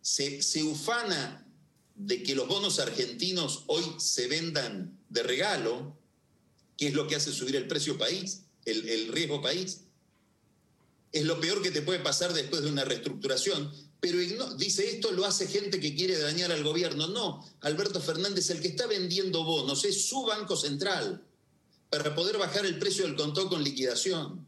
se, 0.00 0.42
se, 0.42 0.62
ufana 0.62 1.46
de 1.94 2.22
que 2.22 2.34
los 2.34 2.48
bonos 2.48 2.78
argentinos 2.78 3.64
hoy 3.66 3.84
se 3.98 4.28
vendan 4.28 4.98
de 5.08 5.22
regalo, 5.22 5.98
que 6.78 6.88
es 6.88 6.94
lo 6.94 7.06
que 7.06 7.16
hace 7.16 7.32
subir 7.32 7.56
el 7.56 7.68
precio 7.68 7.98
país, 7.98 8.42
el, 8.64 8.88
el 8.88 9.08
riesgo 9.08 9.42
país. 9.42 9.82
Es 11.12 11.24
lo 11.24 11.40
peor 11.40 11.60
que 11.60 11.70
te 11.70 11.82
puede 11.82 11.98
pasar 11.98 12.32
después 12.32 12.62
de 12.62 12.70
una 12.70 12.84
reestructuración 12.84 13.70
pero 14.00 14.18
dice 14.56 14.90
esto 14.90 15.12
lo 15.12 15.26
hace 15.26 15.46
gente 15.46 15.78
que 15.78 15.94
quiere 15.94 16.18
dañar 16.18 16.50
al 16.50 16.64
gobierno. 16.64 17.06
No, 17.08 17.46
Alberto 17.60 18.00
Fernández, 18.00 18.48
el 18.50 18.60
que 18.60 18.68
está 18.68 18.86
vendiendo 18.86 19.44
bonos 19.44 19.84
es 19.84 20.06
su 20.06 20.22
Banco 20.22 20.56
Central 20.56 21.22
para 21.90 22.14
poder 22.14 22.38
bajar 22.38 22.64
el 22.64 22.78
precio 22.78 23.04
del 23.04 23.16
contó 23.16 23.48
con 23.48 23.62
liquidación. 23.62 24.46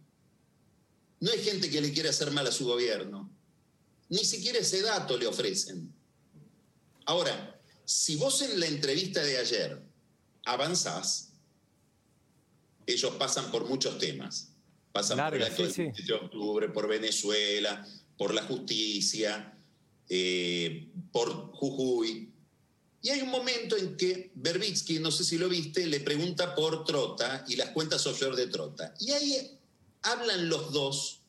No 1.20 1.30
hay 1.30 1.42
gente 1.42 1.70
que 1.70 1.80
le 1.80 1.92
quiera 1.92 2.11
hacer 2.11 2.30
mal 2.30 2.46
a 2.46 2.52
su 2.52 2.64
gobierno. 2.64 3.30
Ni 4.08 4.25
siquiera 4.25 4.58
ese 4.58 4.80
dato 4.82 5.16
le 5.18 5.26
ofrecen. 5.26 5.92
Ahora, 7.06 7.61
si 7.84 8.16
vos 8.16 8.42
en 8.42 8.58
la 8.61 8.66
entrevista 8.66 9.22
de 9.22 9.38
ayer 9.38 9.82
avanzás, 10.44 11.32
ellos 12.87 13.14
pasan 13.16 13.50
por 13.50 13.68
muchos 13.68 13.99
temas. 13.99 14.49
Pasan 14.92 15.18
por 15.18 15.37
el 15.37 15.42
acto 15.42 15.66
de 15.66 16.12
octubre, 16.12 16.68
por 16.68 16.88
Venezuela, 16.88 17.87
por 18.16 18.34
la 18.34 18.42
justicia, 18.42 19.56
eh, 20.08 20.88
por 21.11 21.52
Jujuy. 21.52 22.31
Y 23.02 23.11
hay 23.11 23.21
un 23.21 23.30
momento 23.30 23.76
en 23.76 23.97
que 23.97 24.30
Berbitsky, 24.35 25.00
no 25.00 25.11
sé 25.11 25.25
si 25.25 25.37
lo 25.37 25.49
viste, 25.49 25.87
le 25.87 26.00
pregunta 26.00 26.54
por 26.54 26.85
Trota 26.85 27.44
y 27.49 27.56
las 27.56 27.71
cuentas 27.71 28.06
offshore 28.06 28.37
de 28.37 28.47
Trota. 28.47 28.94
Y 29.00 29.11
ahí 29.11 29.59
hablan 30.02 30.49
los 30.49 30.73
dos. 30.73 31.21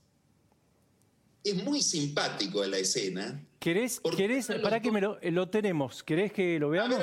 Es 1.44 1.62
muy 1.64 1.82
simpático 1.82 2.64
la 2.66 2.78
escena. 2.78 3.44
¿Querés, 3.60 4.02
querés 4.16 4.48
para 4.62 4.82
que 4.82 4.92
me 4.92 5.02
lo, 5.02 5.18
lo, 5.20 5.50
tenemos? 5.50 6.04
¿Querés 6.04 6.32
que 6.32 6.60
lo 6.60 6.70
veamos? 6.70 7.00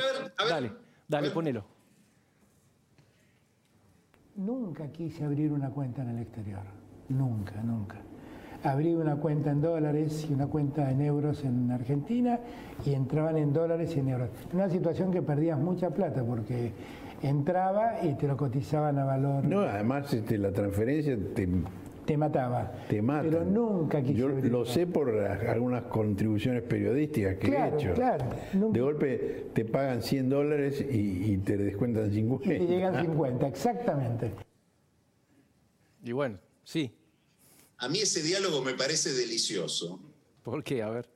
dale, 0.48 0.72
dale, 1.08 1.30
ponelo. 1.30 1.66
Nunca 4.36 4.90
quise 4.92 5.24
abrir 5.24 5.50
una 5.50 5.70
cuenta 5.70 6.02
en 6.02 6.10
el 6.10 6.22
exterior. 6.22 6.62
Nunca, 7.08 7.60
nunca 7.62 8.00
abrí 8.62 8.94
una 8.94 9.16
cuenta 9.16 9.50
en 9.50 9.60
dólares 9.60 10.26
y 10.28 10.34
una 10.34 10.46
cuenta 10.46 10.90
en 10.90 11.00
euros 11.00 11.44
en 11.44 11.70
Argentina 11.70 12.40
y 12.84 12.94
entraban 12.94 13.36
en 13.36 13.52
dólares 13.52 13.96
y 13.96 14.00
en 14.00 14.08
euros. 14.08 14.28
Una 14.52 14.68
situación 14.68 15.10
que 15.10 15.22
perdías 15.22 15.58
mucha 15.58 15.90
plata 15.90 16.22
porque 16.24 16.72
entraba 17.22 18.02
y 18.02 18.14
te 18.14 18.26
lo 18.26 18.36
cotizaban 18.36 18.98
a 18.98 19.04
valor. 19.04 19.44
No, 19.44 19.60
además 19.60 20.12
este, 20.12 20.38
la 20.38 20.52
transferencia 20.52 21.16
te, 21.34 21.48
te 22.04 22.16
mataba. 22.16 22.72
Te 22.88 23.02
mata. 23.02 23.22
Pero 23.22 23.44
nunca 23.44 24.02
quise. 24.02 24.14
Yo 24.14 24.28
lo 24.28 24.64
sé 24.64 24.86
por 24.86 25.18
algunas 25.18 25.84
contribuciones 25.84 26.62
periodísticas 26.62 27.36
que 27.36 27.48
he 27.48 27.68
hecho. 27.68 27.94
Claro, 27.94 28.24
De 28.52 28.80
golpe 28.80 29.46
te 29.52 29.64
pagan 29.64 30.02
100 30.02 30.28
dólares 30.28 30.84
y, 30.90 31.36
te 31.38 31.56
descuentan 31.56 32.10
50. 32.10 32.54
Y 32.62 32.66
llegan 32.66 33.00
50, 33.00 33.46
exactamente. 33.46 34.32
Y 36.02 36.12
bueno, 36.12 36.38
sí, 36.64 36.90
a 37.80 37.88
mí 37.88 38.00
ese 38.00 38.22
diálogo 38.22 38.62
me 38.62 38.74
parece 38.74 39.12
delicioso. 39.12 40.00
¿Por 40.42 40.62
qué? 40.62 40.82
A 40.82 40.90
ver. 40.90 41.08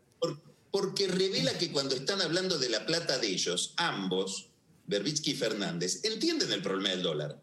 porque 0.71 1.07
revela 1.07 1.57
que 1.57 1.71
cuando 1.71 1.95
están 1.95 2.21
hablando 2.21 2.59
de 2.59 2.69
la 2.69 2.85
plata 2.85 3.19
de 3.19 3.29
ellos, 3.29 3.75
ambos, 3.77 4.49
Berbitsky 4.87 5.33
y 5.33 5.35
Fernández, 5.37 6.05
entienden 6.05 6.51
el 6.53 6.63
problema 6.63 6.89
del 6.89 7.03
dólar. 7.03 7.41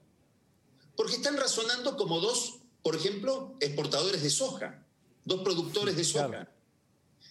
Porque 0.97 1.15
están 1.15 1.37
razonando 1.37 1.95
como 1.95 2.19
dos, 2.19 2.59
por 2.81 2.95
ejemplo, 2.95 3.55
exportadores 3.61 4.21
de 4.21 4.29
soja, 4.29 4.85
dos 5.23 5.43
productores 5.43 5.95
de 5.95 6.03
soja. 6.03 6.51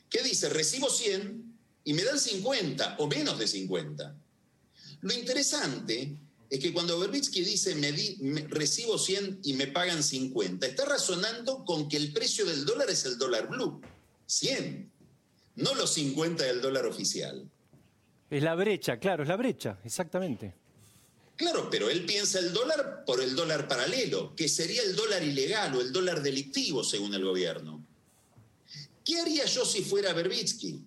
¿Qué 0.09 0.23
dice? 0.23 0.49
Recibo 0.49 0.89
100 0.89 1.59
y 1.85 1.93
me 1.93 2.05
dan 2.05 2.19
50 2.19 2.97
o 2.99 3.09
menos 3.09 3.39
de 3.39 3.47
50. 3.47 4.17
Lo 5.03 5.13
interesante 5.13 6.17
es 6.51 6.59
que 6.59 6.73
cuando 6.73 6.99
Berbitsky 6.99 7.43
dice 7.43 7.77
me, 7.77 8.43
recibo 8.49 8.99
100 8.99 9.41
y 9.45 9.55
me 9.55 9.69
pagan 9.69 10.03
50, 10.03 10.67
está 10.67 10.85
razonando 10.85 11.65
con 11.65 11.89
que 11.89 11.97
el 11.97 12.13
precio 12.13 12.45
del 12.45 12.65
dólar 12.65 12.91
es 12.91 13.05
el 13.05 13.17
dólar 13.19 13.49
blue, 13.49 13.81
100, 14.27 14.91
no 15.55 15.75
los 15.77 15.95
50 15.95 16.43
del 16.43 16.61
dólar 16.61 16.87
oficial. 16.87 17.49
Es 18.29 18.43
la 18.43 18.57
brecha, 18.57 18.99
claro, 18.99 19.23
es 19.23 19.29
la 19.29 19.37
brecha, 19.37 19.79
exactamente. 19.85 20.55
Claro, 21.37 21.71
pero 21.71 21.89
él 21.89 22.05
piensa 22.05 22.41
el 22.41 22.53
dólar 22.53 23.05
por 23.07 23.23
el 23.23 23.37
dólar 23.37 23.69
paralelo, 23.69 24.35
que 24.35 24.49
sería 24.49 24.83
el 24.83 24.97
dólar 24.97 25.23
ilegal 25.23 25.75
o 25.77 25.81
el 25.81 25.93
dólar 25.93 26.21
delictivo 26.21 26.83
según 26.83 27.15
el 27.15 27.25
gobierno. 27.25 27.87
¿Qué 29.05 29.21
haría 29.21 29.47
yo 29.47 29.65
si 29.65 29.83
fuera 29.83 30.13
Berbitsky? 30.13 30.85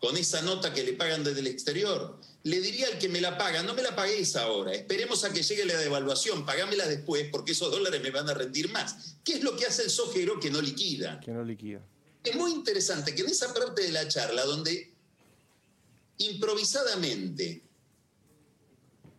Con 0.00 0.16
esa 0.16 0.42
nota 0.42 0.72
que 0.72 0.84
le 0.84 0.94
pagan 0.94 1.24
desde 1.24 1.40
el 1.40 1.48
exterior 1.48 2.18
le 2.44 2.60
diría 2.60 2.88
al 2.88 2.98
que 2.98 3.08
me 3.08 3.20
la 3.20 3.38
paga, 3.38 3.62
no 3.62 3.74
me 3.74 3.82
la 3.82 3.94
paguéis 3.94 4.34
ahora, 4.36 4.72
esperemos 4.72 5.24
a 5.24 5.32
que 5.32 5.42
llegue 5.42 5.64
la 5.64 5.76
devaluación, 5.76 6.44
pagámela 6.44 6.86
después 6.88 7.28
porque 7.30 7.52
esos 7.52 7.70
dólares 7.70 8.02
me 8.02 8.10
van 8.10 8.28
a 8.28 8.34
rendir 8.34 8.70
más. 8.70 9.16
¿Qué 9.24 9.34
es 9.34 9.44
lo 9.44 9.56
que 9.56 9.66
hace 9.66 9.82
el 9.84 9.90
sojero 9.90 10.40
que 10.40 10.50
no 10.50 10.60
liquida? 10.60 11.20
Que 11.20 11.30
no 11.30 11.44
liquida. 11.44 11.80
Es 12.24 12.34
muy 12.34 12.52
interesante 12.52 13.14
que 13.14 13.22
en 13.22 13.28
esa 13.28 13.52
parte 13.54 13.82
de 13.82 13.92
la 13.92 14.08
charla 14.08 14.44
donde 14.44 14.92
improvisadamente, 16.18 17.62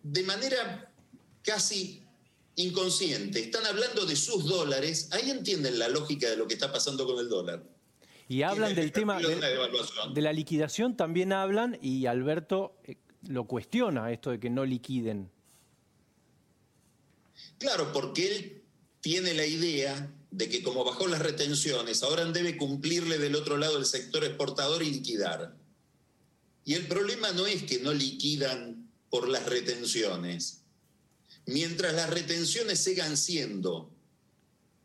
de 0.04 0.24
manera 0.24 0.92
casi 1.44 2.04
inconsciente, 2.56 3.40
están 3.40 3.66
hablando 3.66 4.06
de 4.06 4.16
sus 4.16 4.46
dólares, 4.46 5.10
ahí 5.12 5.32
entienden 5.32 5.80
la 5.80 5.88
lógica 5.88 6.30
de 6.30 6.38
lo 6.38 6.48
que 6.48 6.54
está 6.54 6.72
pasando 6.72 7.06
con 7.06 7.20
el 7.20 7.30
dólar. 7.30 7.64
Y 8.28 8.42
hablan 8.44 8.74
del 8.74 8.92
tema 8.92 9.20
de, 9.20 9.36
de, 9.36 10.22
la 10.22 10.32
liquidación, 10.32 10.96
también 10.96 11.34
hablan, 11.34 11.78
y 11.82 12.06
Alberto 12.06 12.78
eh, 12.86 12.96
lo 13.28 13.46
cuestiona 13.46 14.12
esto 14.12 14.32
de 14.32 14.40
que 14.40 14.50
no 14.50 14.66
liquiden. 14.66 15.32
Claro, 17.58 17.92
porque 17.94 18.36
él 18.36 18.64
tiene 19.02 19.34
la 19.34 19.46
idea 19.46 20.12
de 20.32 20.50
que 20.50 20.64
como 20.64 20.84
bajó 20.84 21.08
las 21.08 21.22
retenciones, 21.22 22.04
ahora 22.04 22.26
debe 22.26 22.58
cumplirle 22.58 23.18
del 23.18 23.36
otro 23.36 23.58
lado 23.58 23.78
el 23.78 23.86
sector 23.86 24.24
exportador 24.24 24.82
y 24.82 24.92
liquidar. 24.92 25.56
Y 26.66 26.74
el 26.74 26.88
problema 26.88 27.32
no 27.32 27.46
es 27.46 27.64
que 27.64 27.80
no 27.80 27.94
liquidan 27.94 28.90
por 29.10 29.28
las 29.28 29.46
retenciones. 29.46 30.64
Mientras 31.46 31.94
las 31.94 32.10
retenciones 32.10 32.80
sigan 32.80 33.18
siendo, 33.18 33.92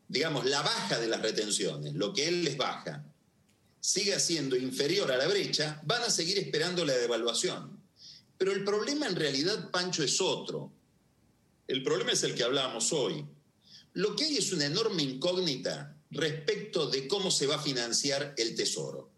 digamos, 0.08 0.44
la 0.44 0.60
baja 0.62 0.98
de 0.98 1.06
las 1.06 1.22
retenciones, 1.22 1.94
lo 1.94 2.12
que 2.12 2.28
él 2.28 2.44
les 2.44 2.56
baja, 2.56 3.06
siga 3.80 4.18
siendo 4.18 4.56
inferior 4.56 5.10
a 5.12 5.16
la 5.16 5.28
brecha, 5.28 5.80
van 5.86 6.02
a 6.02 6.10
seguir 6.10 6.38
esperando 6.38 6.84
la 6.84 6.94
devaluación. 6.94 7.77
Pero 8.38 8.52
el 8.52 8.64
problema 8.64 9.06
en 9.06 9.16
realidad, 9.16 9.70
Pancho, 9.70 10.02
es 10.02 10.20
otro. 10.20 10.72
El 11.66 11.82
problema 11.82 12.12
es 12.12 12.22
el 12.22 12.34
que 12.34 12.44
hablamos 12.44 12.92
hoy. 12.92 13.26
Lo 13.94 14.14
que 14.14 14.24
hay 14.24 14.36
es 14.36 14.52
una 14.52 14.66
enorme 14.66 15.02
incógnita 15.02 15.96
respecto 16.10 16.88
de 16.88 17.08
cómo 17.08 17.30
se 17.30 17.46
va 17.46 17.56
a 17.56 17.62
financiar 17.62 18.34
el 18.38 18.54
tesoro. 18.54 19.10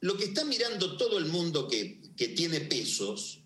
Lo 0.00 0.16
que 0.16 0.26
está 0.26 0.44
mirando 0.44 0.96
todo 0.96 1.18
el 1.18 1.26
mundo 1.26 1.66
que, 1.66 2.00
que 2.16 2.28
tiene 2.28 2.60
pesos 2.60 3.40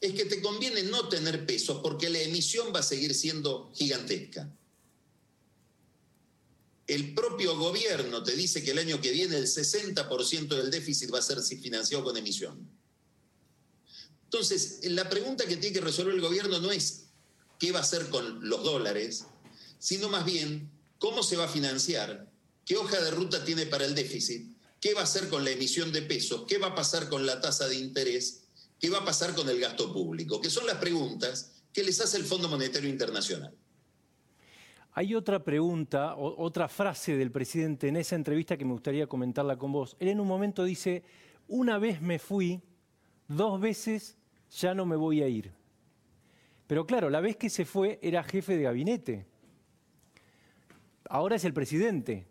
es 0.00 0.14
que 0.14 0.24
te 0.24 0.40
conviene 0.40 0.82
no 0.84 1.08
tener 1.08 1.44
pesos 1.44 1.80
porque 1.82 2.08
la 2.08 2.20
emisión 2.20 2.72
va 2.74 2.80
a 2.80 2.84
seguir 2.84 3.14
siendo 3.14 3.70
gigantesca. 3.74 4.50
El 6.90 7.14
propio 7.14 7.56
gobierno 7.56 8.20
te 8.24 8.34
dice 8.34 8.64
que 8.64 8.72
el 8.72 8.78
año 8.78 9.00
que 9.00 9.12
viene 9.12 9.36
el 9.36 9.46
60% 9.46 10.48
del 10.48 10.72
déficit 10.72 11.14
va 11.14 11.20
a 11.20 11.22
ser 11.22 11.40
financiado 11.40 12.02
con 12.02 12.16
emisión. 12.16 12.68
Entonces, 14.24 14.80
la 14.82 15.08
pregunta 15.08 15.46
que 15.46 15.56
tiene 15.56 15.74
que 15.74 15.84
resolver 15.84 16.12
el 16.12 16.20
gobierno 16.20 16.58
no 16.58 16.72
es 16.72 17.04
qué 17.60 17.70
va 17.70 17.78
a 17.78 17.82
hacer 17.82 18.08
con 18.08 18.48
los 18.48 18.64
dólares, 18.64 19.26
sino 19.78 20.08
más 20.08 20.24
bien 20.24 20.68
cómo 20.98 21.22
se 21.22 21.36
va 21.36 21.44
a 21.44 21.48
financiar, 21.48 22.28
qué 22.66 22.76
hoja 22.76 23.00
de 23.00 23.12
ruta 23.12 23.44
tiene 23.44 23.66
para 23.66 23.84
el 23.84 23.94
déficit, 23.94 24.50
qué 24.80 24.92
va 24.92 25.02
a 25.02 25.04
hacer 25.04 25.28
con 25.28 25.44
la 25.44 25.52
emisión 25.52 25.92
de 25.92 26.02
pesos, 26.02 26.42
qué 26.48 26.58
va 26.58 26.68
a 26.68 26.74
pasar 26.74 27.08
con 27.08 27.24
la 27.24 27.40
tasa 27.40 27.68
de 27.68 27.76
interés, 27.76 28.40
qué 28.80 28.90
va 28.90 28.98
a 28.98 29.04
pasar 29.04 29.36
con 29.36 29.48
el 29.48 29.60
gasto 29.60 29.92
público, 29.92 30.40
que 30.40 30.50
son 30.50 30.66
las 30.66 30.78
preguntas 30.78 31.52
que 31.72 31.84
les 31.84 32.00
hace 32.00 32.16
el 32.16 32.24
Fondo 32.24 32.48
Monetario 32.48 32.90
Internacional. 32.90 33.54
Hay 35.00 35.14
otra 35.14 35.42
pregunta, 35.42 36.14
otra 36.14 36.68
frase 36.68 37.16
del 37.16 37.30
presidente 37.30 37.88
en 37.88 37.96
esa 37.96 38.16
entrevista 38.16 38.58
que 38.58 38.66
me 38.66 38.72
gustaría 38.72 39.06
comentarla 39.06 39.56
con 39.56 39.72
vos. 39.72 39.96
Él 39.98 40.08
en 40.08 40.20
un 40.20 40.28
momento 40.28 40.62
dice, 40.62 41.04
una 41.48 41.78
vez 41.78 42.02
me 42.02 42.18
fui, 42.18 42.60
dos 43.26 43.58
veces 43.58 44.18
ya 44.60 44.74
no 44.74 44.84
me 44.84 44.96
voy 44.96 45.22
a 45.22 45.26
ir. 45.26 45.54
Pero 46.66 46.86
claro, 46.86 47.08
la 47.08 47.22
vez 47.22 47.38
que 47.38 47.48
se 47.48 47.64
fue 47.64 47.98
era 48.02 48.22
jefe 48.22 48.58
de 48.58 48.64
gabinete. 48.64 49.26
Ahora 51.08 51.36
es 51.36 51.46
el 51.46 51.54
presidente. 51.54 52.26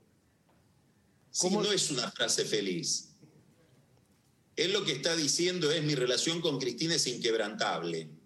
Sí, 1.32 1.50
no 1.50 1.72
es 1.72 1.90
una 1.90 2.12
frase 2.12 2.46
feliz. 2.46 3.16
Él 4.56 4.74
lo 4.74 4.86
que 4.86 4.92
está 4.92 5.16
diciendo 5.16 5.72
es 5.72 5.84
mi 5.84 5.96
relación 5.96 6.40
con 6.40 6.60
Cristina 6.60 6.94
es 6.94 7.08
inquebrantable. 7.08 8.19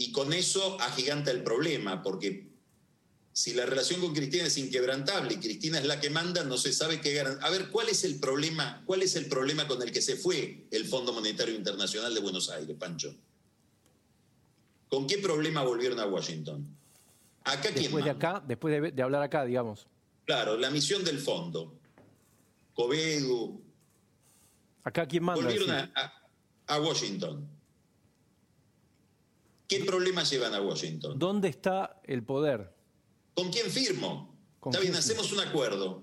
Y 0.00 0.12
con 0.12 0.32
eso 0.32 0.80
agiganta 0.80 1.30
el 1.30 1.42
problema, 1.42 2.02
porque 2.02 2.48
si 3.34 3.52
la 3.52 3.66
relación 3.66 4.00
con 4.00 4.14
Cristina 4.14 4.46
es 4.46 4.56
inquebrantable 4.56 5.34
y 5.34 5.36
Cristina 5.36 5.78
es 5.78 5.84
la 5.84 6.00
que 6.00 6.08
manda, 6.08 6.42
no 6.42 6.56
se 6.56 6.72
sabe 6.72 7.02
qué 7.02 7.12
garantía. 7.12 7.46
A 7.46 7.50
ver, 7.50 7.68
¿cuál 7.68 7.90
es 7.90 8.02
el 8.04 8.18
problema? 8.18 8.82
¿Cuál 8.86 9.02
es 9.02 9.14
el 9.14 9.26
problema 9.26 9.68
con 9.68 9.82
el 9.82 9.92
que 9.92 10.00
se 10.00 10.16
fue 10.16 10.64
el 10.70 10.86
Fondo 10.86 11.12
Monetario 11.12 11.54
Internacional 11.54 12.14
de 12.14 12.20
Buenos 12.20 12.48
Aires, 12.48 12.74
Pancho? 12.78 13.14
¿Con 14.88 15.06
qué 15.06 15.18
problema 15.18 15.64
volvieron 15.64 16.00
a 16.00 16.06
Washington? 16.06 16.66
Acá 17.44 17.70
después 17.70 18.02
de 18.02 18.10
acá, 18.10 18.42
después 18.48 18.94
de, 18.94 19.02
hablar 19.02 19.22
acá, 19.22 19.44
digamos. 19.44 19.86
Claro, 20.24 20.56
la 20.56 20.70
misión 20.70 21.04
del 21.04 21.18
fondo. 21.18 21.78
Covedu. 22.72 23.62
Acá 24.82 25.06
quién 25.06 25.24
manda. 25.24 25.42
Volvieron 25.42 25.92
a 26.68 26.80
Washington. 26.80 27.59
¿Qué 29.70 29.84
problemas 29.84 30.28
llevan 30.28 30.52
a 30.52 30.60
Washington? 30.60 31.16
¿Dónde 31.16 31.48
está 31.48 32.00
el 32.02 32.24
poder? 32.24 32.74
¿Con 33.36 33.52
quién 33.52 33.70
firmo? 33.70 34.36
Está 34.66 34.80
bien, 34.80 34.96
hacemos 34.96 35.30
un 35.30 35.38
acuerdo. 35.38 36.02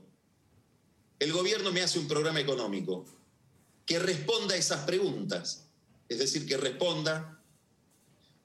el 1.20 1.34
gobierno 1.34 1.74
me 1.74 1.82
hace 1.82 2.00
un 2.00 2.08
programa 2.08 2.40
económico 2.40 3.06
que 3.86 4.00
responda 4.00 4.56
a 4.56 4.58
esas 4.58 4.86
preguntas. 4.86 5.68
Es 6.08 6.20
decir, 6.20 6.46
que 6.48 6.56
responda 6.56 7.42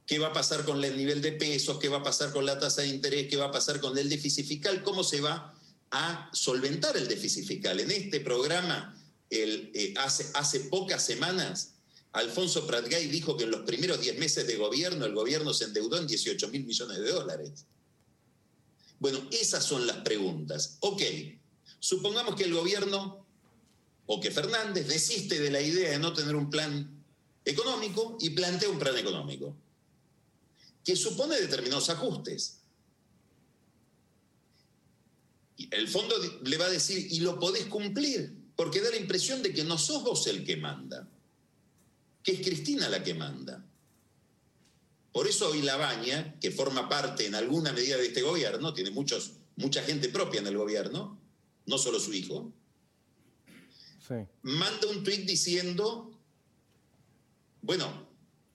qué 0.06 0.18
va 0.18 0.28
a 0.28 0.32
pasar 0.32 0.64
con 0.64 0.82
el 0.82 0.96
nivel 0.96 1.22
de 1.22 1.30
pesos, 1.30 1.78
qué 1.78 1.88
va 1.88 1.98
a 1.98 2.02
pasar 2.02 2.32
con 2.32 2.44
la 2.44 2.58
tasa 2.58 2.82
de 2.82 2.88
interés, 2.88 3.28
qué 3.28 3.36
va 3.36 3.46
a 3.46 3.52
pasar 3.52 3.78
con 3.80 3.96
el 3.96 4.08
déficit 4.08 4.44
fiscal, 4.44 4.82
cómo 4.82 5.04
se 5.04 5.20
va 5.20 5.54
a 5.92 6.30
solventar 6.32 6.96
el 6.96 7.06
déficit 7.06 7.46
fiscal. 7.46 7.78
En 7.78 7.92
este 7.92 8.18
programa, 8.18 9.00
eh, 9.30 9.94
hace, 9.98 10.32
hace 10.34 10.60
pocas 10.60 11.04
semanas, 11.04 11.71
Alfonso 12.12 12.66
Pratgay 12.66 13.08
dijo 13.08 13.36
que 13.36 13.44
en 13.44 13.50
los 13.50 13.62
primeros 13.62 14.00
10 14.00 14.18
meses 14.18 14.46
de 14.46 14.56
gobierno 14.56 15.06
el 15.06 15.14
gobierno 15.14 15.54
se 15.54 15.64
endeudó 15.64 15.98
en 15.98 16.06
18 16.06 16.48
mil 16.48 16.64
millones 16.64 16.98
de 16.98 17.10
dólares. 17.10 17.64
Bueno, 18.98 19.26
esas 19.30 19.64
son 19.64 19.86
las 19.86 19.98
preguntas. 19.98 20.76
Ok, 20.80 21.02
supongamos 21.80 22.36
que 22.36 22.44
el 22.44 22.54
gobierno 22.54 23.26
o 24.06 24.20
que 24.20 24.30
Fernández 24.30 24.86
desiste 24.86 25.40
de 25.40 25.50
la 25.50 25.60
idea 25.60 25.90
de 25.90 25.98
no 25.98 26.12
tener 26.12 26.36
un 26.36 26.50
plan 26.50 27.02
económico 27.44 28.18
y 28.20 28.30
plantea 28.30 28.68
un 28.68 28.78
plan 28.78 28.96
económico 28.96 29.56
que 30.84 30.96
supone 30.96 31.40
determinados 31.40 31.88
ajustes. 31.90 32.58
El 35.70 35.88
fondo 35.88 36.14
le 36.42 36.58
va 36.58 36.66
a 36.66 36.70
decir, 36.70 37.06
y 37.10 37.20
lo 37.20 37.38
podés 37.38 37.66
cumplir, 37.66 38.34
porque 38.56 38.80
da 38.80 38.90
la 38.90 38.96
impresión 38.96 39.42
de 39.42 39.52
que 39.52 39.64
no 39.64 39.78
sos 39.78 40.02
vos 40.02 40.26
el 40.26 40.44
que 40.44 40.56
manda, 40.56 41.08
que 42.22 42.32
es 42.32 42.40
Cristina 42.40 42.88
la 42.88 43.02
que 43.02 43.14
manda. 43.14 43.64
Por 45.12 45.28
eso 45.28 45.50
hoy 45.50 45.62
Labaña, 45.62 46.38
que 46.40 46.50
forma 46.50 46.88
parte 46.88 47.26
en 47.26 47.34
alguna 47.34 47.72
medida 47.72 47.96
de 47.96 48.06
este 48.06 48.22
gobierno, 48.22 48.72
tiene 48.72 48.90
muchos, 48.90 49.34
mucha 49.56 49.82
gente 49.82 50.08
propia 50.08 50.40
en 50.40 50.46
el 50.46 50.56
gobierno, 50.56 51.20
no 51.66 51.78
solo 51.78 52.00
su 52.00 52.12
hijo, 52.12 52.52
manda 54.42 54.88
un 54.88 55.02
tuit 55.02 55.26
diciendo, 55.26 56.18
bueno, 57.62 58.08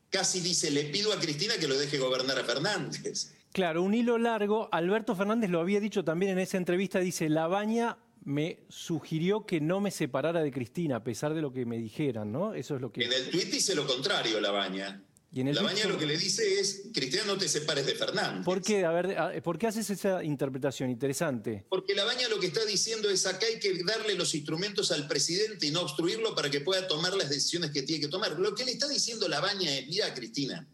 casi 0.09 0.39
dice, 0.39 0.71
le 0.71 0.85
pido 0.85 1.13
a 1.13 1.19
Cristina 1.19 1.55
que 1.57 1.67
lo 1.67 1.77
deje 1.77 1.97
gobernar 1.97 2.37
a 2.37 2.43
Fernández. 2.43 3.33
Claro, 3.53 3.81
un 3.81 3.93
hilo 3.93 4.17
largo. 4.17 4.69
Alberto 4.71 5.15
Fernández 5.15 5.49
lo 5.49 5.59
había 5.59 5.79
dicho 5.79 6.03
también 6.03 6.33
en 6.33 6.39
esa 6.39 6.57
entrevista, 6.57 6.99
dice, 6.99 7.29
Labaña 7.29 7.97
me 8.27 8.59
sugirió 8.67 9.45
que 9.45 9.61
no 9.61 9.79
me 9.79 9.89
separara 9.89 10.43
de 10.43 10.51
Cristina, 10.51 10.97
a 10.97 11.03
pesar 11.03 11.33
de 11.33 11.41
lo 11.41 11.53
que 11.53 11.65
me 11.65 11.77
dijeran, 11.77 12.29
¿no? 12.29 12.53
Eso 12.53 12.75
es 12.75 12.81
lo 12.81 12.91
que... 12.91 13.05
En 13.05 13.13
el 13.13 13.29
tuit 13.29 13.49
dice 13.49 13.73
lo 13.73 13.87
contrario, 13.87 14.41
Labaña. 14.41 15.01
La 15.31 15.61
baña 15.61 15.85
lo 15.85 15.97
que 15.97 16.05
le 16.05 16.17
dice 16.17 16.59
es, 16.59 16.89
Cristina, 16.93 17.23
no 17.25 17.37
te 17.37 17.47
separes 17.47 17.85
de 17.85 17.95
Fernández. 17.95 18.43
¿Por 18.43 18.61
qué? 18.61 18.83
A 18.83 18.91
ver, 18.91 19.41
¿por 19.43 19.57
qué 19.57 19.67
haces 19.67 19.89
esa 19.89 20.23
interpretación? 20.25 20.89
Interesante. 20.89 21.65
Porque 21.69 21.95
la 21.95 22.03
baña 22.03 22.27
lo 22.27 22.37
que 22.37 22.47
está 22.47 22.65
diciendo 22.65 23.09
es, 23.09 23.25
acá 23.25 23.45
hay 23.45 23.59
que 23.59 23.81
darle 23.85 24.15
los 24.15 24.35
instrumentos 24.35 24.91
al 24.91 25.07
presidente 25.07 25.65
y 25.65 25.71
no 25.71 25.81
obstruirlo 25.81 26.35
para 26.35 26.49
que 26.49 26.59
pueda 26.59 26.85
tomar 26.85 27.13
las 27.13 27.29
decisiones 27.29 27.71
que 27.71 27.83
tiene 27.83 28.01
que 28.01 28.07
tomar. 28.09 28.37
Lo 28.37 28.53
que 28.55 28.65
le 28.65 28.71
está 28.71 28.89
diciendo 28.89 29.29
la 29.29 29.39
baña 29.39 29.73
es, 29.73 29.87
mira, 29.87 30.13
Cristina, 30.13 30.67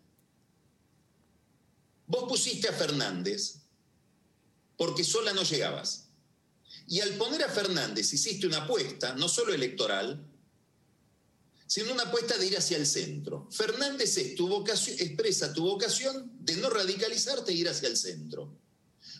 vos 2.07 2.25
pusiste 2.27 2.67
a 2.67 2.73
Fernández 2.73 3.59
porque 4.75 5.03
sola 5.03 5.33
no 5.33 5.43
llegabas. 5.43 6.02
Y 6.87 6.99
al 6.99 7.11
poner 7.11 7.43
a 7.43 7.49
Fernández 7.49 8.13
hiciste 8.13 8.47
una 8.47 8.63
apuesta, 8.63 9.13
no 9.15 9.27
solo 9.27 9.53
electoral, 9.53 10.23
sino 11.65 11.91
una 11.91 12.03
apuesta 12.03 12.37
de 12.37 12.45
ir 12.45 12.57
hacia 12.57 12.77
el 12.77 12.85
centro. 12.85 13.47
Fernández 13.49 14.17
es 14.17 14.35
tu 14.35 14.47
vocación, 14.47 14.97
expresa 14.99 15.53
tu 15.53 15.63
vocación 15.63 16.31
de 16.39 16.57
no 16.57 16.69
radicalizarte 16.69 17.51
e 17.51 17.55
ir 17.55 17.69
hacia 17.69 17.87
el 17.87 17.97
centro. 17.97 18.59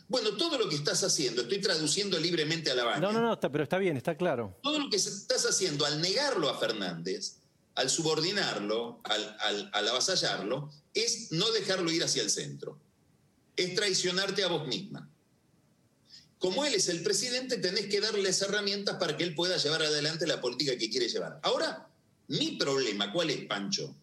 Bueno, 0.06 0.36
todo 0.36 0.58
lo 0.58 0.68
que 0.68 0.76
estás 0.76 1.02
haciendo, 1.02 1.42
estoy 1.42 1.60
traduciendo 1.60 2.18
libremente 2.18 2.70
a 2.70 2.74
la 2.74 2.84
baña. 2.84 3.00
No, 3.00 3.12
no, 3.12 3.20
no, 3.20 3.40
pero 3.40 3.64
está 3.64 3.78
bien, 3.78 3.96
está 3.96 4.16
claro. 4.16 4.56
Todo 4.62 4.78
lo 4.78 4.90
que 4.90 4.96
estás 4.96 5.46
haciendo 5.46 5.86
al 5.86 6.00
negarlo 6.00 6.50
a 6.50 6.58
Fernández, 6.58 7.38
al 7.74 7.90
subordinarlo, 7.90 9.00
al, 9.02 9.70
al 9.72 9.88
avasallarlo, 9.88 10.70
es 10.92 11.32
no 11.32 11.50
dejarlo 11.50 11.90
ir 11.90 12.04
hacia 12.04 12.22
el 12.22 12.30
centro. 12.30 12.78
Es 13.56 13.74
traicionarte 13.74 14.44
a 14.44 14.48
vos 14.48 14.66
misma. 14.68 15.10
Como 16.44 16.62
él 16.66 16.74
es 16.74 16.90
el 16.90 17.02
presidente, 17.02 17.56
tenés 17.56 17.86
que 17.86 18.02
darle 18.02 18.22
las 18.22 18.42
herramientas 18.42 18.96
para 18.98 19.16
que 19.16 19.24
él 19.24 19.34
pueda 19.34 19.56
llevar 19.56 19.80
adelante 19.80 20.26
la 20.26 20.42
política 20.42 20.76
que 20.76 20.90
quiere 20.90 21.08
llevar. 21.08 21.40
Ahora, 21.42 21.88
mi 22.28 22.58
problema, 22.58 23.10
¿cuál 23.10 23.30
es, 23.30 23.46
Pancho? 23.46 23.96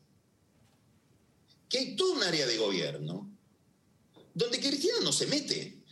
Que 1.69 1.77
hay 1.77 1.95
todo 1.95 2.13
un 2.13 2.23
área 2.23 2.47
de 2.47 2.57
gobierno 2.57 3.29
donde 4.33 4.59
Cristina 4.59 4.95
no 5.03 5.11
se 5.11 5.27
mete. 5.27 5.83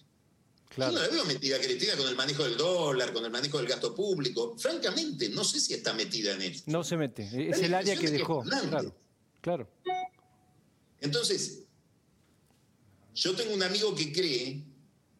Yo 0.76 0.92
no 0.92 1.00
la 1.00 1.08
veo 1.10 1.24
metida 1.26 1.58
a 1.58 1.60
Cristina 1.60 1.96
con 1.96 2.08
el 2.08 2.16
manejo 2.16 2.44
del 2.44 2.58
dólar, 2.58 3.14
con 3.14 3.24
el 3.24 3.30
manejo 3.30 3.60
del 3.60 3.68
gasto 3.68 3.94
público. 3.94 4.58
Francamente, 4.58 5.30
no 5.30 5.44
sé 5.44 5.60
si 5.60 5.76
está 5.76 5.94
metida 5.94 6.34
en 6.34 6.42
esto. 6.42 6.64
No 6.66 6.84
se 6.84 6.98
mete. 6.98 7.30
Es 7.48 7.60
el 7.60 7.76
área 7.76 7.96
que 7.96 8.10
dejó. 8.10 8.42
claro, 8.42 8.96
claro. 9.40 9.70
Entonces, 11.00 11.60
yo 13.14 13.36
tengo 13.36 13.54
un 13.54 13.62
amigo 13.62 13.94
que 13.94 14.12
cree 14.12 14.69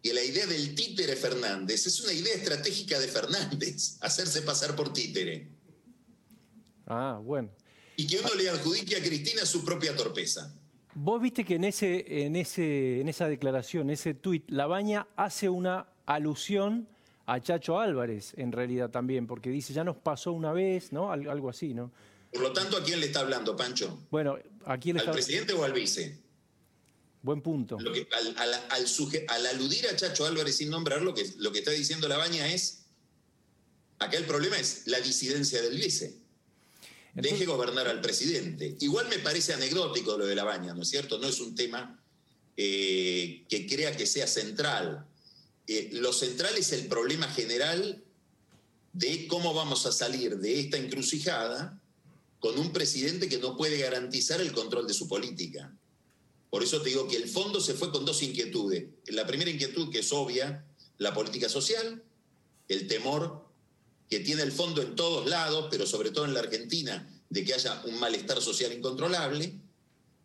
que 0.02 0.14
la 0.14 0.24
idea 0.24 0.46
del 0.46 0.76
títere 0.76 1.16
Fernández 1.16 1.86
es 1.86 2.00
una 2.02 2.14
idea 2.14 2.34
estratégica 2.34 3.00
de 3.00 3.08
Fernández, 3.08 3.98
hacerse 4.02 4.42
pasar 4.42 4.76
por 4.76 4.94
títere. 4.94 5.48
Ah, 6.88 7.20
bueno. 7.24 7.50
Y 7.98 8.08
que 8.08 8.20
uno 8.20 8.34
le 8.36 8.50
adjudique 8.50 8.96
a 8.96 9.02
Cristina 9.02 9.46
su 9.46 9.64
propia 9.64 9.96
torpeza. 9.96 10.54
Vos 10.96 11.22
viste 11.22 11.44
que 11.46 11.56
en, 11.56 11.66
ese, 11.66 12.26
en, 12.26 12.36
ese, 12.36 13.02
en 13.02 13.10
esa 13.10 13.28
declaración, 13.28 13.90
ese 13.90 14.14
tuit, 14.14 14.50
Labaña 14.50 15.08
hace 15.16 15.50
una 15.50 15.88
alusión 16.06 16.88
a 17.26 17.40
Chacho 17.40 17.80
Álvarez, 17.80 18.34
en 18.38 18.52
realidad 18.52 18.90
también, 18.90 19.28
porque 19.28 19.50
dice, 19.50 19.72
ya 19.74 19.84
nos 19.84 19.98
pasó 19.98 20.32
una 20.32 20.52
vez, 20.52 20.92
¿no? 20.92 21.12
Algo 21.12 21.50
así, 21.50 21.74
¿no? 21.74 21.92
Por 22.32 22.42
lo 22.42 22.54
tanto, 22.54 22.78
¿a 22.78 22.84
quién 22.84 23.00
le 23.00 23.08
está 23.08 23.20
hablando, 23.20 23.56
Pancho? 23.56 24.00
Bueno, 24.10 24.38
¿a 24.66 24.78
quién 24.78 24.98
le 24.98 25.04
¿Al 25.04 25.12
presidente 25.12 25.54
o 25.54 25.64
al 25.64 25.74
vice? 25.74 26.18
Buen 27.22 27.42
punto. 27.42 27.78
al, 27.78 29.46
aludir 29.46 29.88
a 29.88 29.96
Chacho 29.96 30.26
Álvarez 30.26 30.56
sin 30.56 30.70
nombrarlo, 30.70 31.14
que, 31.14 31.30
lo 31.38 31.52
que 31.52 31.60
está 31.60 31.72
diciendo 31.72 32.08
Labaña 32.08 32.48
es, 32.54 32.86
acá 34.00 34.18
el 34.18 34.26
problema 34.26 34.58
es 34.58 34.84
la 34.86 35.00
disidencia 35.02 35.62
del 35.62 35.76
vice. 35.76 36.18
Deje 37.14 37.46
gobernar 37.46 37.88
al 37.88 38.02
presidente. 38.02 38.78
Igual 38.80 39.10
me 39.10 39.20
parece 39.20 39.54
anecdótico 39.54 40.18
lo 40.18 40.26
de 40.26 40.36
la 40.36 40.44
baña, 40.46 40.74
¿no 40.74 40.84
es 40.84 40.90
cierto? 40.90 41.18
No 41.18 41.28
es 41.28 41.40
un 41.42 41.56
tema 41.56 42.02
eh, 42.56 43.46
que 43.50 43.68
crea 43.68 43.98
que 43.98 44.06
sea 44.06 44.28
central. 44.28 45.06
Eh, 45.68 45.90
lo 45.94 46.14
central 46.14 46.56
es 46.58 46.72
el 46.72 46.88
problema 46.88 47.28
general 47.28 48.04
de 48.94 49.28
cómo 49.28 49.54
vamos 49.54 49.86
a 49.86 49.92
salir 49.92 50.38
de 50.38 50.60
esta 50.60 50.78
encrucijada 50.78 51.82
con 52.40 52.58
un 52.58 52.72
presidente 52.72 53.28
que 53.28 53.38
no 53.38 53.58
puede 53.58 53.78
garantizar 53.78 54.40
el 54.40 54.54
control 54.54 54.88
de 54.88 54.94
su 54.94 55.08
política. 55.08 55.74
Por 56.50 56.64
eso 56.64 56.82
te 56.82 56.90
digo 56.90 57.08
que 57.08 57.18
el 57.18 57.30
fondo 57.30 57.62
se 57.62 57.76
fue 57.76 57.92
con 57.92 58.06
dos 58.06 58.24
inquietudes. 58.24 58.86
La 59.08 59.28
primera 59.28 59.52
inquietud, 59.52 59.92
que 59.92 60.00
es 60.00 60.12
obvia, 60.12 60.66
la 60.98 61.14
política 61.14 61.48
social, 61.48 62.04
el 62.68 62.88
temor 62.88 63.48
que 64.10 64.20
tiene 64.20 64.42
el 64.42 64.52
fondo 64.52 64.82
en 64.82 64.96
todos 64.96 65.30
lados, 65.30 65.68
pero 65.70 65.86
sobre 65.86 66.10
todo 66.10 66.26
en 66.26 66.34
la 66.34 66.40
Argentina, 66.40 67.08
de 67.30 67.46
que 67.46 67.54
haya 67.54 67.82
un 67.86 68.00
malestar 68.00 68.42
social 68.42 68.74
incontrolable, 68.74 69.54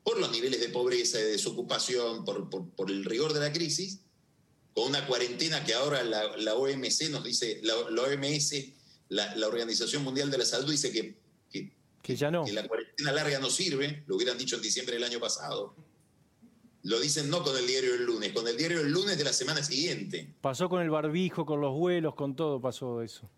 por 0.02 0.18
los 0.18 0.30
niveles 0.30 0.60
de 0.60 0.68
pobreza, 0.68 1.18
de 1.18 1.24
desocupación, 1.24 2.24
por, 2.24 2.90
el 2.90 3.04
rigor 3.04 3.32
de 3.32 3.40
la 3.40 3.52
crisis, 3.52 4.00
con 4.74 4.88
una 4.88 5.06
cuarentena 5.06 5.64
que 5.64 5.74
ahora 5.74 6.02
la, 6.02 6.54
OMC 6.54 7.10
nos 7.10 7.24
dice, 7.24 7.60
la, 7.62 7.76
OMS, 7.76 8.54
la, 9.08 9.46
Organización 9.46 10.02
Mundial 10.02 10.30
de 10.30 10.38
la 10.38 10.44
Salud, 10.44 10.70
dice 10.70 10.92
que, 10.92 11.16
que, 12.02 12.16
ya 12.16 12.30
no. 12.30 12.44
que 12.44 12.52
la 12.52 12.66
cuarentena 12.66 13.12
larga 13.12 13.38
no 13.38 13.50
sirve, 13.50 14.02
lo 14.06 14.16
hubieran 14.16 14.37
dicho 14.37 14.56
en 14.56 14.62
diciembre 14.62 14.94
del 14.94 15.04
año 15.04 15.20
pasado. 15.20 15.74
Lo 16.85 17.01
dicen 17.01 17.31
no 17.31 17.42
con 17.42 17.57
el 17.57 17.66
diario 17.66 17.92
del 17.92 18.05
lunes, 18.05 18.33
con 18.33 18.47
el 18.47 18.57
diario 18.59 18.79
del 18.79 18.92
lunes 18.92 19.16
de 19.16 19.25
la 19.25 19.33
semana 19.33 19.62
siguiente. 19.62 20.35
Pasó 20.42 20.68
con 20.68 20.83
el 20.83 20.90
barbijo, 20.90 21.47
con 21.47 21.61
los 21.61 21.73
vuelos, 21.73 22.14
con 22.14 22.37
todo 22.37 22.61
pasó 22.61 23.01
eso. 23.01 23.29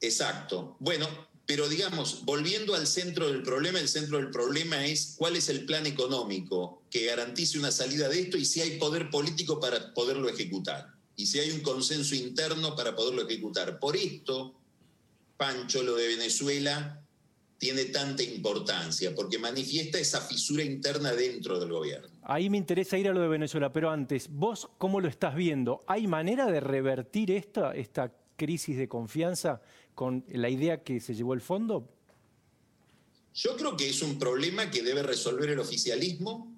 Exacto. 0.00 0.76
Bueno, 0.78 1.08
pero 1.46 1.70
digamos, 1.70 2.24
volviendo 2.26 2.74
al 2.74 2.86
centro 2.86 3.28
del 3.28 3.42
problema, 3.42 3.80
el 3.80 3.88
centro 3.88 4.18
del 4.18 4.30
problema 4.30 4.84
es 4.84 5.14
cuál 5.16 5.36
es 5.36 5.48
el 5.48 5.64
plan 5.64 5.86
económico 5.86 6.82
que 6.90 7.06
garantice 7.06 7.58
una 7.58 7.70
salida 7.70 8.10
de 8.10 8.20
esto 8.20 8.36
y 8.36 8.44
si 8.44 8.60
hay 8.60 8.78
poder 8.78 9.08
político 9.08 9.58
para 9.58 9.94
poderlo 9.94 10.28
ejecutar. 10.28 10.92
Y 11.16 11.26
si 11.26 11.38
hay 11.38 11.52
un 11.52 11.60
consenso 11.60 12.14
interno 12.14 12.76
para 12.76 12.94
poderlo 12.94 13.26
ejecutar. 13.26 13.78
Por 13.78 13.96
esto, 13.96 14.54
Pancho, 15.38 15.82
lo 15.82 15.94
de 15.94 16.08
Venezuela 16.08 17.05
tiene 17.58 17.86
tanta 17.86 18.22
importancia, 18.22 19.14
porque 19.14 19.38
manifiesta 19.38 19.98
esa 19.98 20.20
fisura 20.20 20.62
interna 20.62 21.12
dentro 21.12 21.58
del 21.58 21.70
gobierno. 21.70 22.08
Ahí 22.22 22.50
me 22.50 22.58
interesa 22.58 22.98
ir 22.98 23.08
a 23.08 23.14
lo 23.14 23.20
de 23.20 23.28
Venezuela, 23.28 23.72
pero 23.72 23.90
antes, 23.90 24.28
¿vos 24.30 24.68
cómo 24.78 25.00
lo 25.00 25.08
estás 25.08 25.34
viendo? 25.34 25.82
¿Hay 25.86 26.06
manera 26.06 26.46
de 26.46 26.60
revertir 26.60 27.30
esta, 27.30 27.74
esta 27.74 28.12
crisis 28.36 28.76
de 28.76 28.88
confianza 28.88 29.62
con 29.94 30.24
la 30.28 30.50
idea 30.50 30.82
que 30.82 31.00
se 31.00 31.14
llevó 31.14 31.34
el 31.34 31.40
fondo? 31.40 31.88
Yo 33.34 33.56
creo 33.56 33.76
que 33.76 33.88
es 33.88 34.02
un 34.02 34.18
problema 34.18 34.70
que 34.70 34.82
debe 34.82 35.02
resolver 35.02 35.50
el 35.50 35.58
oficialismo 35.58 36.52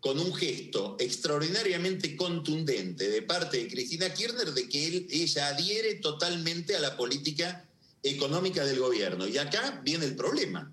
con 0.00 0.18
un 0.18 0.34
gesto 0.34 0.96
extraordinariamente 1.00 2.14
contundente 2.14 3.08
de 3.08 3.22
parte 3.22 3.56
de 3.56 3.68
Cristina 3.68 4.12
Kirchner 4.12 4.52
de 4.52 4.68
que 4.68 4.86
él, 4.86 5.06
ella 5.10 5.48
adhiere 5.48 5.94
totalmente 5.94 6.76
a 6.76 6.80
la 6.80 6.96
política 6.96 7.64
económica 8.04 8.64
del 8.64 8.78
gobierno. 8.78 9.26
Y 9.26 9.38
acá 9.38 9.80
viene 9.82 10.04
el 10.04 10.14
problema. 10.14 10.72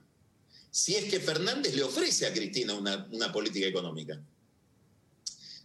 Si 0.69 0.95
es 0.95 1.05
que 1.05 1.19
Fernández 1.19 1.73
le 1.73 1.83
ofrece 1.83 2.27
a 2.27 2.33
Cristina 2.33 2.75
una, 2.75 3.07
una 3.11 3.31
política 3.31 3.65
económica. 3.65 4.21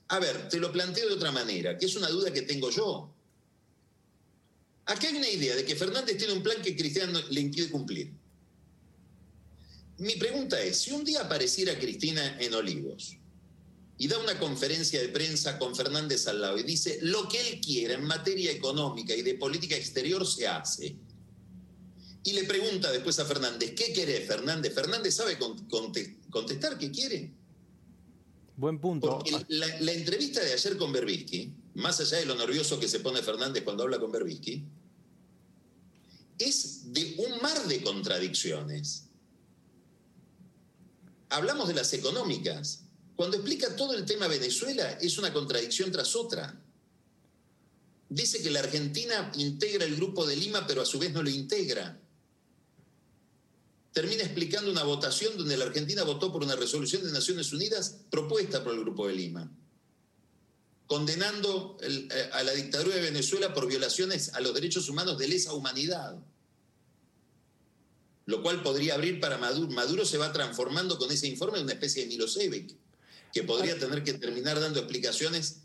A 0.08 0.18
ver, 0.20 0.48
te 0.48 0.58
lo 0.58 0.72
planteo 0.72 1.08
de 1.08 1.14
otra 1.14 1.32
manera, 1.32 1.76
que 1.76 1.86
es 1.86 1.96
una 1.96 2.08
duda 2.08 2.32
que 2.32 2.42
tengo 2.42 2.70
yo. 2.70 3.12
Aquí 4.86 5.06
hay 5.06 5.16
una 5.16 5.28
idea 5.28 5.56
de 5.56 5.64
que 5.64 5.74
Fernández 5.74 6.16
tiene 6.16 6.32
un 6.32 6.42
plan 6.42 6.62
que 6.62 6.76
Cristina 6.76 7.20
le 7.28 7.40
impide 7.40 7.68
cumplir. 7.70 8.12
Mi 9.98 10.14
pregunta 10.14 10.60
es, 10.62 10.78
si 10.78 10.92
un 10.92 11.04
día 11.04 11.22
apareciera 11.22 11.78
Cristina 11.78 12.38
en 12.38 12.54
Olivos 12.54 13.16
y 13.98 14.06
da 14.06 14.18
una 14.18 14.38
conferencia 14.38 15.00
de 15.00 15.08
prensa 15.08 15.58
con 15.58 15.74
Fernández 15.74 16.26
al 16.28 16.40
lado 16.40 16.58
y 16.58 16.62
dice, 16.62 16.98
lo 17.02 17.28
que 17.28 17.40
él 17.40 17.60
quiera 17.60 17.94
en 17.94 18.04
materia 18.04 18.52
económica 18.52 19.14
y 19.14 19.22
de 19.22 19.34
política 19.34 19.74
exterior 19.74 20.26
se 20.26 20.46
hace, 20.46 20.96
y 22.26 22.32
le 22.32 22.42
pregunta 22.42 22.90
después 22.90 23.20
a 23.20 23.24
Fernández, 23.24 23.72
¿qué 23.76 23.92
quiere 23.92 24.20
Fernández? 24.22 24.74
Fernández 24.74 25.14
sabe 25.14 25.38
contestar 25.38 26.76
qué 26.76 26.90
quiere. 26.90 27.30
Buen 28.56 28.80
punto. 28.80 29.10
Porque 29.10 29.30
la, 29.30 29.80
la, 29.80 29.92
entrevista 29.92 30.42
de 30.42 30.52
ayer 30.52 30.76
con 30.76 30.90
Berbisky, 30.90 31.54
más 31.74 32.00
allá 32.00 32.18
de 32.18 32.26
lo 32.26 32.34
nervioso 32.34 32.80
que 32.80 32.88
se 32.88 32.98
pone 32.98 33.22
Fernández 33.22 33.62
cuando 33.62 33.84
habla 33.84 34.00
con 34.00 34.10
Berbisky, 34.10 34.64
es 36.36 36.92
de 36.92 37.14
un 37.18 37.40
mar 37.40 37.64
de 37.68 37.80
contradicciones. 37.84 39.04
Hablamos 41.28 41.68
de 41.68 41.74
las 41.74 41.92
económicas. 41.92 42.86
Cuando 43.14 43.36
explica 43.36 43.76
todo 43.76 43.94
el 43.94 44.04
tema 44.04 44.26
Venezuela, 44.26 44.98
es 45.00 45.16
una 45.16 45.32
contradicción 45.32 45.92
tras 45.92 46.16
otra. 46.16 46.60
Dice 48.08 48.42
que 48.42 48.50
la 48.50 48.60
Argentina 48.60 49.30
integra 49.36 49.84
el 49.84 49.94
grupo 49.94 50.26
de 50.26 50.34
Lima, 50.34 50.66
pero 50.66 50.82
a 50.82 50.86
su 50.86 50.98
vez 50.98 51.12
no 51.12 51.22
lo 51.22 51.30
integra 51.30 52.00
termina 53.96 54.24
explicando 54.24 54.70
una 54.70 54.82
votación 54.82 55.38
donde 55.38 55.56
la 55.56 55.64
Argentina 55.64 56.02
votó 56.02 56.30
por 56.30 56.44
una 56.44 56.54
resolución 56.54 57.02
de 57.02 57.10
Naciones 57.10 57.50
Unidas 57.54 58.02
propuesta 58.10 58.62
por 58.62 58.74
el 58.74 58.80
Grupo 58.80 59.08
de 59.08 59.14
Lima, 59.14 59.50
condenando 60.86 61.78
el, 61.80 62.06
eh, 62.12 62.30
a 62.34 62.42
la 62.42 62.52
dictadura 62.52 62.96
de 62.96 63.00
Venezuela 63.00 63.54
por 63.54 63.66
violaciones 63.66 64.34
a 64.34 64.42
los 64.42 64.52
derechos 64.52 64.90
humanos 64.90 65.16
de 65.16 65.28
lesa 65.28 65.54
humanidad, 65.54 66.22
lo 68.26 68.42
cual 68.42 68.62
podría 68.62 68.96
abrir 68.96 69.18
para 69.18 69.38
Maduro. 69.38 69.70
Maduro 69.70 70.04
se 70.04 70.18
va 70.18 70.30
transformando 70.30 70.98
con 70.98 71.10
ese 71.10 71.26
informe 71.26 71.56
en 71.56 71.64
una 71.64 71.72
especie 71.72 72.02
de 72.02 72.08
Milosevic, 72.08 72.76
que 73.32 73.44
podría 73.44 73.78
tener 73.78 74.04
que 74.04 74.12
terminar 74.12 74.60
dando 74.60 74.78
explicaciones 74.78 75.60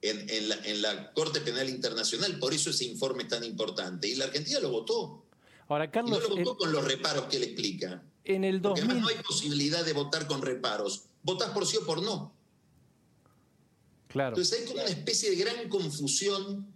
en, 0.00 0.30
en, 0.30 0.48
la, 0.48 0.54
en 0.64 0.80
la 0.80 1.12
Corte 1.12 1.40
Penal 1.40 1.68
Internacional, 1.68 2.38
por 2.38 2.54
eso 2.54 2.70
ese 2.70 2.84
informe 2.84 3.24
es 3.24 3.30
tan 3.30 3.42
importante. 3.42 4.06
Y 4.06 4.14
la 4.14 4.26
Argentina 4.26 4.60
lo 4.60 4.70
votó. 4.70 5.23
Ahora, 5.68 5.90
Carlos. 5.90 6.18
Y 6.18 6.28
no 6.28 6.36
lo 6.36 6.44
votó 6.44 6.56
con 6.58 6.72
los 6.72 6.84
reparos 6.84 7.24
que 7.24 7.36
él 7.36 7.44
explica. 7.44 8.02
En 8.24 8.44
el 8.44 8.60
2000... 8.60 8.84
Porque 8.84 9.00
no 9.00 9.08
hay 9.08 9.16
posibilidad 9.22 9.84
de 9.84 9.92
votar 9.92 10.26
con 10.26 10.42
reparos. 10.42 11.06
Votás 11.22 11.50
por 11.50 11.66
sí 11.66 11.76
o 11.76 11.86
por 11.86 12.02
no. 12.02 12.32
Claro. 14.08 14.30
Entonces 14.30 14.60
hay 14.60 14.66
como 14.66 14.80
una 14.80 14.90
especie 14.90 15.30
de 15.30 15.36
gran 15.36 15.68
confusión 15.68 16.72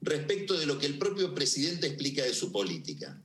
respecto 0.00 0.58
de 0.58 0.66
lo 0.66 0.78
que 0.78 0.86
el 0.86 0.98
propio 0.98 1.34
presidente 1.34 1.86
explica 1.86 2.22
de 2.22 2.34
su 2.34 2.50
política. 2.50 3.22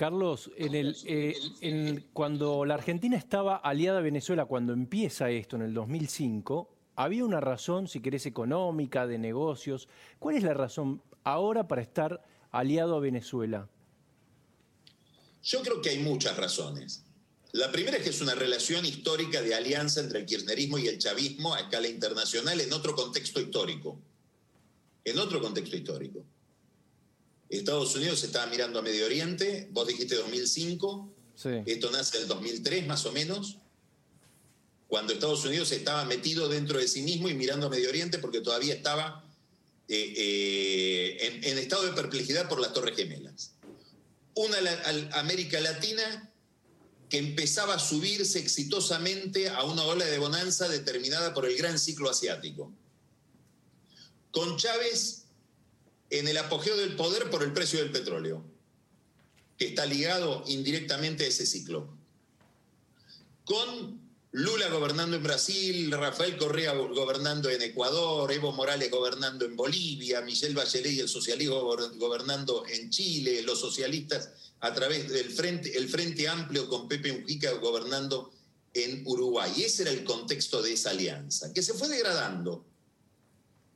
Carlos, 0.00 0.50
en 0.56 0.74
el, 0.74 0.96
eh, 1.04 1.36
en, 1.60 2.06
cuando 2.14 2.64
la 2.64 2.72
Argentina 2.72 3.18
estaba 3.18 3.56
aliada 3.56 3.98
a 3.98 4.02
Venezuela, 4.02 4.46
cuando 4.46 4.72
empieza 4.72 5.28
esto 5.28 5.56
en 5.56 5.62
el 5.62 5.74
2005, 5.74 6.74
había 6.96 7.22
una 7.22 7.40
razón, 7.40 7.86
si 7.86 8.00
querés, 8.00 8.24
económica, 8.24 9.06
de 9.06 9.18
negocios. 9.18 9.88
¿Cuál 10.18 10.36
es 10.36 10.42
la 10.42 10.54
razón 10.54 11.02
ahora 11.24 11.68
para 11.68 11.82
estar 11.82 12.22
aliado 12.50 12.96
a 12.96 13.00
Venezuela? 13.00 13.68
Yo 15.42 15.62
creo 15.62 15.80
que 15.80 15.90
hay 15.90 15.98
muchas 15.98 16.36
razones. 16.36 17.04
La 17.52 17.72
primera 17.72 17.96
es 17.96 18.04
que 18.04 18.10
es 18.10 18.20
una 18.20 18.34
relación 18.34 18.84
histórica 18.84 19.42
de 19.42 19.54
alianza 19.54 20.00
entre 20.00 20.20
el 20.20 20.26
kirchnerismo 20.26 20.78
y 20.78 20.86
el 20.86 20.98
chavismo 20.98 21.54
a 21.54 21.60
escala 21.60 21.88
internacional 21.88 22.60
en 22.60 22.72
otro 22.72 22.94
contexto 22.94 23.40
histórico. 23.40 23.98
En 25.04 25.18
otro 25.18 25.40
contexto 25.40 25.76
histórico. 25.76 26.24
Estados 27.48 27.96
Unidos 27.96 28.22
estaba 28.22 28.46
mirando 28.46 28.78
a 28.78 28.82
Medio 28.82 29.06
Oriente, 29.06 29.68
vos 29.72 29.88
dijiste 29.88 30.14
2005, 30.14 31.12
sí. 31.34 31.48
esto 31.66 31.90
nace 31.90 32.18
en 32.18 32.22
el 32.22 32.28
2003 32.28 32.86
más 32.86 33.04
o 33.06 33.12
menos, 33.12 33.56
cuando 34.86 35.12
Estados 35.12 35.44
Unidos 35.44 35.72
estaba 35.72 36.04
metido 36.04 36.48
dentro 36.48 36.78
de 36.78 36.86
sí 36.86 37.02
mismo 37.02 37.28
y 37.28 37.34
mirando 37.34 37.66
a 37.66 37.70
Medio 37.70 37.88
Oriente 37.88 38.18
porque 38.18 38.40
todavía 38.40 38.74
estaba 38.74 39.24
eh, 39.92 40.14
eh, 40.16 41.40
en, 41.42 41.58
estado 41.58 41.84
de 41.84 41.92
perplejidad 41.94 42.48
por 42.48 42.60
las 42.60 42.72
Torres 42.72 42.94
Gemelas. 42.94 43.54
Una 44.34 44.56
América 45.14 45.60
Latina 45.60 46.32
que 47.08 47.18
empezaba 47.18 47.74
a 47.74 47.78
subirse 47.80 48.38
exitosamente 48.38 49.48
a 49.48 49.64
una 49.64 49.82
ola 49.82 50.04
de 50.04 50.18
bonanza 50.18 50.68
determinada 50.68 51.34
por 51.34 51.44
el 51.44 51.56
gran 51.56 51.76
ciclo 51.76 52.08
asiático. 52.08 52.72
Con 54.30 54.56
Chávez 54.56 55.24
en 56.10 56.28
el 56.28 56.36
apogeo 56.36 56.76
del 56.76 56.94
poder 56.94 57.28
por 57.28 57.42
el 57.42 57.52
precio 57.52 57.80
del 57.80 57.90
petróleo, 57.90 58.44
que 59.58 59.66
está 59.66 59.86
ligado 59.86 60.44
indirectamente 60.46 61.24
a 61.24 61.28
ese 61.28 61.46
ciclo. 61.46 61.92
Con 63.44 64.00
Lula 64.32 64.68
gobernando 64.68 65.16
en 65.16 65.24
Brasil, 65.24 65.90
Rafael 65.90 66.36
Correa 66.36 66.72
gobernando 66.72 67.50
en 67.50 67.62
Ecuador, 67.62 68.30
Evo 68.30 68.52
Morales 68.52 68.88
gobernando 68.88 69.44
en 69.44 69.56
Bolivia, 69.56 70.20
Michelle 70.20 70.54
Bachelet 70.54 70.92
y 70.92 71.00
el 71.00 71.08
socialismo 71.08 71.60
gobernando 71.96 72.64
en 72.68 72.90
Chile, 72.90 73.42
los 73.42 73.58
socialistas 73.58 74.30
a 74.60 74.72
través 74.72 75.08
del 75.08 75.30
Frente, 75.30 75.76
el 75.76 75.88
Frente 75.88 76.28
Amplio 76.28 76.68
con 76.68 76.86
Pepe 76.86 77.12
Mujica 77.12 77.50
gobernando 77.54 78.30
en 78.72 79.02
Uruguay. 79.04 79.52
Ese 79.64 79.82
era 79.82 79.90
el 79.90 80.04
contexto 80.04 80.62
de 80.62 80.74
esa 80.74 80.90
alianza, 80.90 81.52
que 81.52 81.62
se 81.62 81.74
fue 81.74 81.88
degradando. 81.88 82.64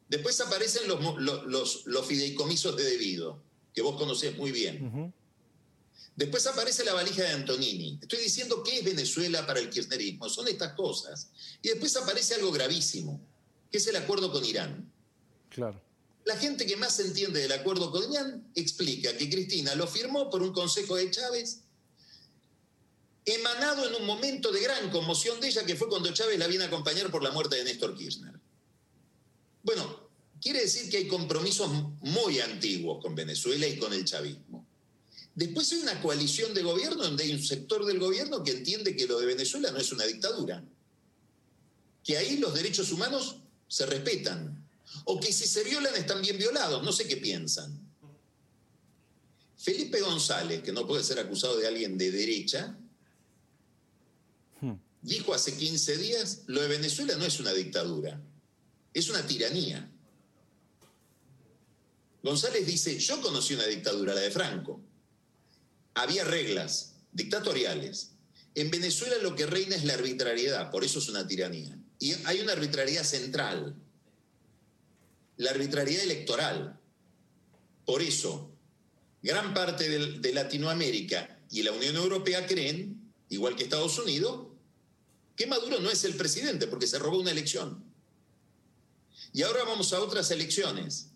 Después 0.09 0.41
aparecen 0.41 0.87
los, 0.87 1.01
los, 1.19 1.87
los, 1.87 2.07
fideicomisos 2.07 2.77
de 2.77 2.85
debido, 2.85 3.43
que 3.75 3.83
vos 3.83 3.97
conocés 3.97 4.37
muy 4.37 4.53
bien. 4.53 5.13
Después 6.17 6.47
aparece 6.47 6.85
la 6.85 6.95
valija 6.95 7.23
de 7.23 7.31
Antonini. 7.31 7.99
Estoy 8.01 8.21
diciendo 8.21 8.63
qué 8.63 8.79
es 8.79 8.85
Venezuela 8.85 9.45
para 9.47 9.61
el 9.61 9.69
kirchnerismo. 9.69 10.29
Son 10.29 10.47
estas 10.47 10.75
cosas. 10.75 11.31
Y 11.61 11.69
después 11.69 11.97
aparece 11.97 12.35
algo 12.35 12.53
gravísimo, 12.53 13.21
que 13.71 13.79
es 13.79 13.87
el 13.89 13.97
acuerdo 13.97 14.31
con 14.31 14.45
Irán. 14.45 14.93
Claro. 15.49 15.83
La 16.25 16.37
gente 16.37 16.67
que 16.67 16.77
más 16.77 16.99
entiende 17.01 17.41
del 17.41 17.53
acuerdo 17.53 17.91
con 17.91 18.11
Irán 18.11 18.49
explica 18.55 19.17
que 19.17 19.29
Cristina 19.29 19.75
lo 19.75 19.87
firmó 19.87 20.31
por 20.31 20.43
un 20.43 20.53
consejo 20.53 20.97
de 20.97 21.11
Chávez, 21.11 21.61
emanado 23.25 23.89
en 23.89 23.95
un 23.95 24.07
momento 24.07 24.53
de 24.53 24.61
gran 24.61 24.91
conmoción 24.91 25.41
de 25.41 25.49
ella, 25.49 25.65
que 25.67 25.77
fue 25.77 25.89
cuando 25.89 26.13
Chávez 26.13 26.39
la 26.39 26.47
viene 26.47 26.65
a 26.65 26.69
acompañar 26.69 27.11
por 27.11 27.23
la 27.23 27.31
muerte 27.33 27.57
de 27.57 27.65
Néstor 27.65 27.97
Kirchner. 27.97 28.39
Bueno, 29.63 30.09
quiere 30.41 30.61
decir 30.61 30.91
que 30.91 30.99
hay 30.99 31.09
compromisos 31.09 31.71
muy 32.01 32.39
antiguos 32.41 33.03
con 33.03 33.15
Venezuela 33.15 33.67
y 33.67 33.79
con 33.79 33.93
el 33.93 34.05
chavismo. 34.05 34.64
Después 35.35 35.73
hay 35.73 35.81
una 35.81 36.01
coalición 36.01 36.55
de 36.55 36.63
gobierno 36.63 37.03
donde 37.03 37.25
hay 37.25 37.33
un 37.33 37.43
sector 37.43 37.85
del 37.85 37.99
gobierno 37.99 38.45
que 38.45 38.53
entiende 38.53 38.95
que 38.95 39.07
lo 39.07 39.19
de 39.19 39.27
Venezuela 39.27 39.71
no 39.73 39.79
es 39.79 39.91
una 39.91 40.05
dictadura, 40.05 40.65
que 42.05 42.17
ahí 42.17 42.37
los 42.37 42.55
derechos 42.55 42.93
humanos 42.93 43.39
se 43.67 43.85
respetan, 43.87 44.65
o 45.05 45.19
que 45.19 45.33
si 45.33 45.49
se 45.49 45.65
violan 45.65 45.95
están 45.97 46.23
bien 46.23 46.39
violados, 46.39 46.85
no 46.85 46.93
sé 46.93 47.09
qué 47.09 47.17
piensan. 47.17 47.81
Felipe 49.59 50.01
González, 50.01 50.63
que 50.63 50.73
no 50.73 50.87
puede 50.87 51.03
ser 51.03 51.19
acusado 51.19 51.57
de 51.57 51.67
alguien 51.67 51.99
de 51.99 52.13
derecha, 52.13 52.79
dijo 55.03 55.35
hace 55.35 55.57
15 55.57 55.99
días, 55.99 56.43
lo 56.47 56.63
de 56.63 56.69
Venezuela 56.69 57.17
no 57.17 57.25
es 57.25 57.41
una 57.41 57.53
dictadura, 57.53 58.21
es 58.93 59.09
una 59.11 59.27
tiranía. 59.27 59.91
González 62.23 62.65
dice, 62.67 62.99
yo 63.01 63.21
conocí 63.21 63.55
una 63.55 63.67
dictadura, 63.67 64.15
la 64.15 64.21
de 64.21 64.31
Franco 64.31 64.81
había 65.95 66.25
reglas 66.25 66.97
dictatoriales. 67.13 68.13
En 68.55 68.71
Venezuela 68.71 69.17
lo 69.19 69.35
que 69.35 69.47
reina 69.47 69.75
es 69.75 69.85
la 69.85 69.95
arbitrariedad, 69.95 70.71
por 70.71 70.85
eso 70.85 70.99
es 70.99 71.09
una 71.09 71.27
tiranía. 71.27 71.77
Y 71.99 72.13
hay 72.25 72.41
una 72.41 72.53
arbitrariedad 72.53 73.05
central, 73.05 73.75
la 75.37 75.51
arbitrariedad 75.51 76.05
electoral. 76.05 76.79
Por 77.85 78.03
eso, 78.03 78.53
gran 79.23 79.55
parte 79.55 79.89
de, 79.89 80.33
Latinoamérica 80.33 81.41
y 81.51 81.63
la 81.63 81.73
Unión 81.73 81.97
Europea 81.97 82.47
creen, 82.47 83.13
igual 83.29 83.57
que 83.57 83.65
Estados 83.65 83.99
Unidos, 83.99 84.49
que 85.37 85.47
Maduro 85.47 85.81
no 85.81 85.91
es 85.91 86.05
el 86.05 86.15
presidente 86.15 86.67
porque 86.67 86.87
se 86.87 86.99
robó 86.99 87.19
una 87.19 87.31
elección. 87.31 87.85
Y 89.33 89.43
ahora 89.43 89.65
vamos 89.65 89.93
a 89.93 90.01
otras 90.01 90.31
elecciones 90.31 91.11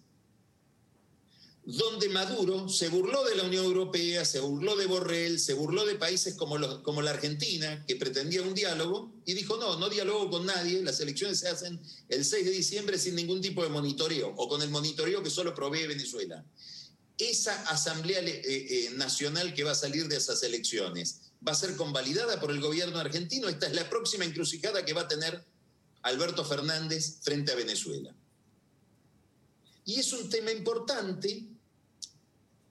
donde 1.76 2.08
Maduro 2.08 2.66
se 2.70 2.88
burló 2.88 3.22
de 3.24 3.36
la 3.36 3.42
Unión 3.42 3.62
Europea, 3.62 4.24
se 4.24 4.40
burló 4.40 4.74
de 4.74 4.86
Borrell, 4.86 5.38
se 5.38 5.52
burló 5.52 5.84
de 5.84 5.96
países 5.96 6.32
como, 6.32 6.56
como 6.82 7.02
la 7.02 7.10
Argentina, 7.10 7.84
que 7.86 7.94
pretendía 7.94 8.40
un 8.40 8.54
diálogo, 8.54 9.12
y 9.26 9.34
dijo, 9.34 9.58
no, 9.58 9.78
no 9.78 9.90
dialogo 9.90 10.30
con 10.30 10.46
nadie, 10.46 10.82
las 10.82 10.98
elecciones 11.00 11.40
se 11.40 11.48
hacen 11.48 11.78
el 12.08 12.24
6 12.24 12.46
de 12.46 12.50
diciembre 12.52 12.98
sin 12.98 13.16
ningún 13.16 13.42
tipo 13.42 13.62
de 13.62 13.68
monitoreo, 13.68 14.32
o 14.34 14.48
con 14.48 14.62
el 14.62 14.70
monitoreo 14.70 15.22
que 15.22 15.28
solo 15.28 15.54
provee 15.54 15.86
Venezuela. 15.86 16.42
Esa 17.18 17.62
Asamblea 17.64 18.20
eh, 18.20 18.40
eh, 18.46 18.90
Nacional 18.94 19.52
que 19.52 19.64
va 19.64 19.72
a 19.72 19.74
salir 19.74 20.08
de 20.08 20.16
esas 20.16 20.42
elecciones, 20.42 21.20
¿va 21.46 21.52
a 21.52 21.54
ser 21.54 21.76
convalidada 21.76 22.40
por 22.40 22.50
el 22.50 22.62
gobierno 22.62 22.98
argentino? 22.98 23.46
Esta 23.46 23.66
es 23.66 23.74
la 23.74 23.90
próxima 23.90 24.24
encrucijada 24.24 24.86
que 24.86 24.94
va 24.94 25.02
a 25.02 25.08
tener 25.08 25.44
Alberto 26.00 26.46
Fernández 26.46 27.18
frente 27.20 27.52
a 27.52 27.56
Venezuela. 27.56 28.14
Y 29.84 30.00
es 30.00 30.14
un 30.14 30.30
tema 30.30 30.50
importante 30.50 31.57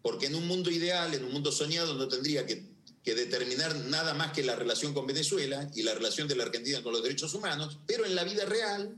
porque 0.07 0.27
en 0.27 0.35
un 0.35 0.47
mundo 0.47 0.71
ideal, 0.71 1.13
en 1.13 1.25
un 1.25 1.33
mundo 1.33 1.51
soñado, 1.51 1.93
no 1.95 2.07
tendría 2.07 2.45
que, 2.45 2.63
determinar 3.03 3.75
nada 3.87 4.13
más 4.13 4.31
que 4.31 4.41
la 4.41 4.55
relación 4.55 4.93
con 4.93 5.05
Venezuela 5.05 5.69
y 5.75 5.83
la 5.83 5.93
relación 5.93 6.29
de 6.29 6.37
la 6.37 6.45
Argentina 6.45 6.81
con 6.81 6.93
los 6.93 7.03
derechos 7.03 7.33
humanos, 7.33 7.77
pero 7.85 8.05
en 8.05 8.15
la 8.15 8.23
vida 8.23 8.45
real, 8.45 8.95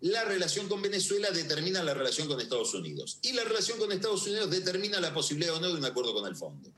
la 0.00 0.24
relación 0.24 0.68
con 0.68 0.82
Venezuela 0.82 1.30
determina 1.30 1.84
la 1.84 1.94
relación 1.94 2.26
con 2.26 2.40
Estados 2.40 2.74
Unidos. 2.74 3.20
Y 3.22 3.34
la 3.34 3.44
relación 3.44 3.78
con 3.78 3.92
Estados 3.92 4.26
Unidos 4.26 4.50
determina 4.50 5.00
la 5.00 5.14
posibilidad 5.14 5.54
o 5.54 5.60
no 5.60 5.68
de 5.68 5.74
un 5.74 5.84
acuerdo 5.84 6.12
con 6.12 6.26
el 6.26 6.34
fondo. 6.34 6.68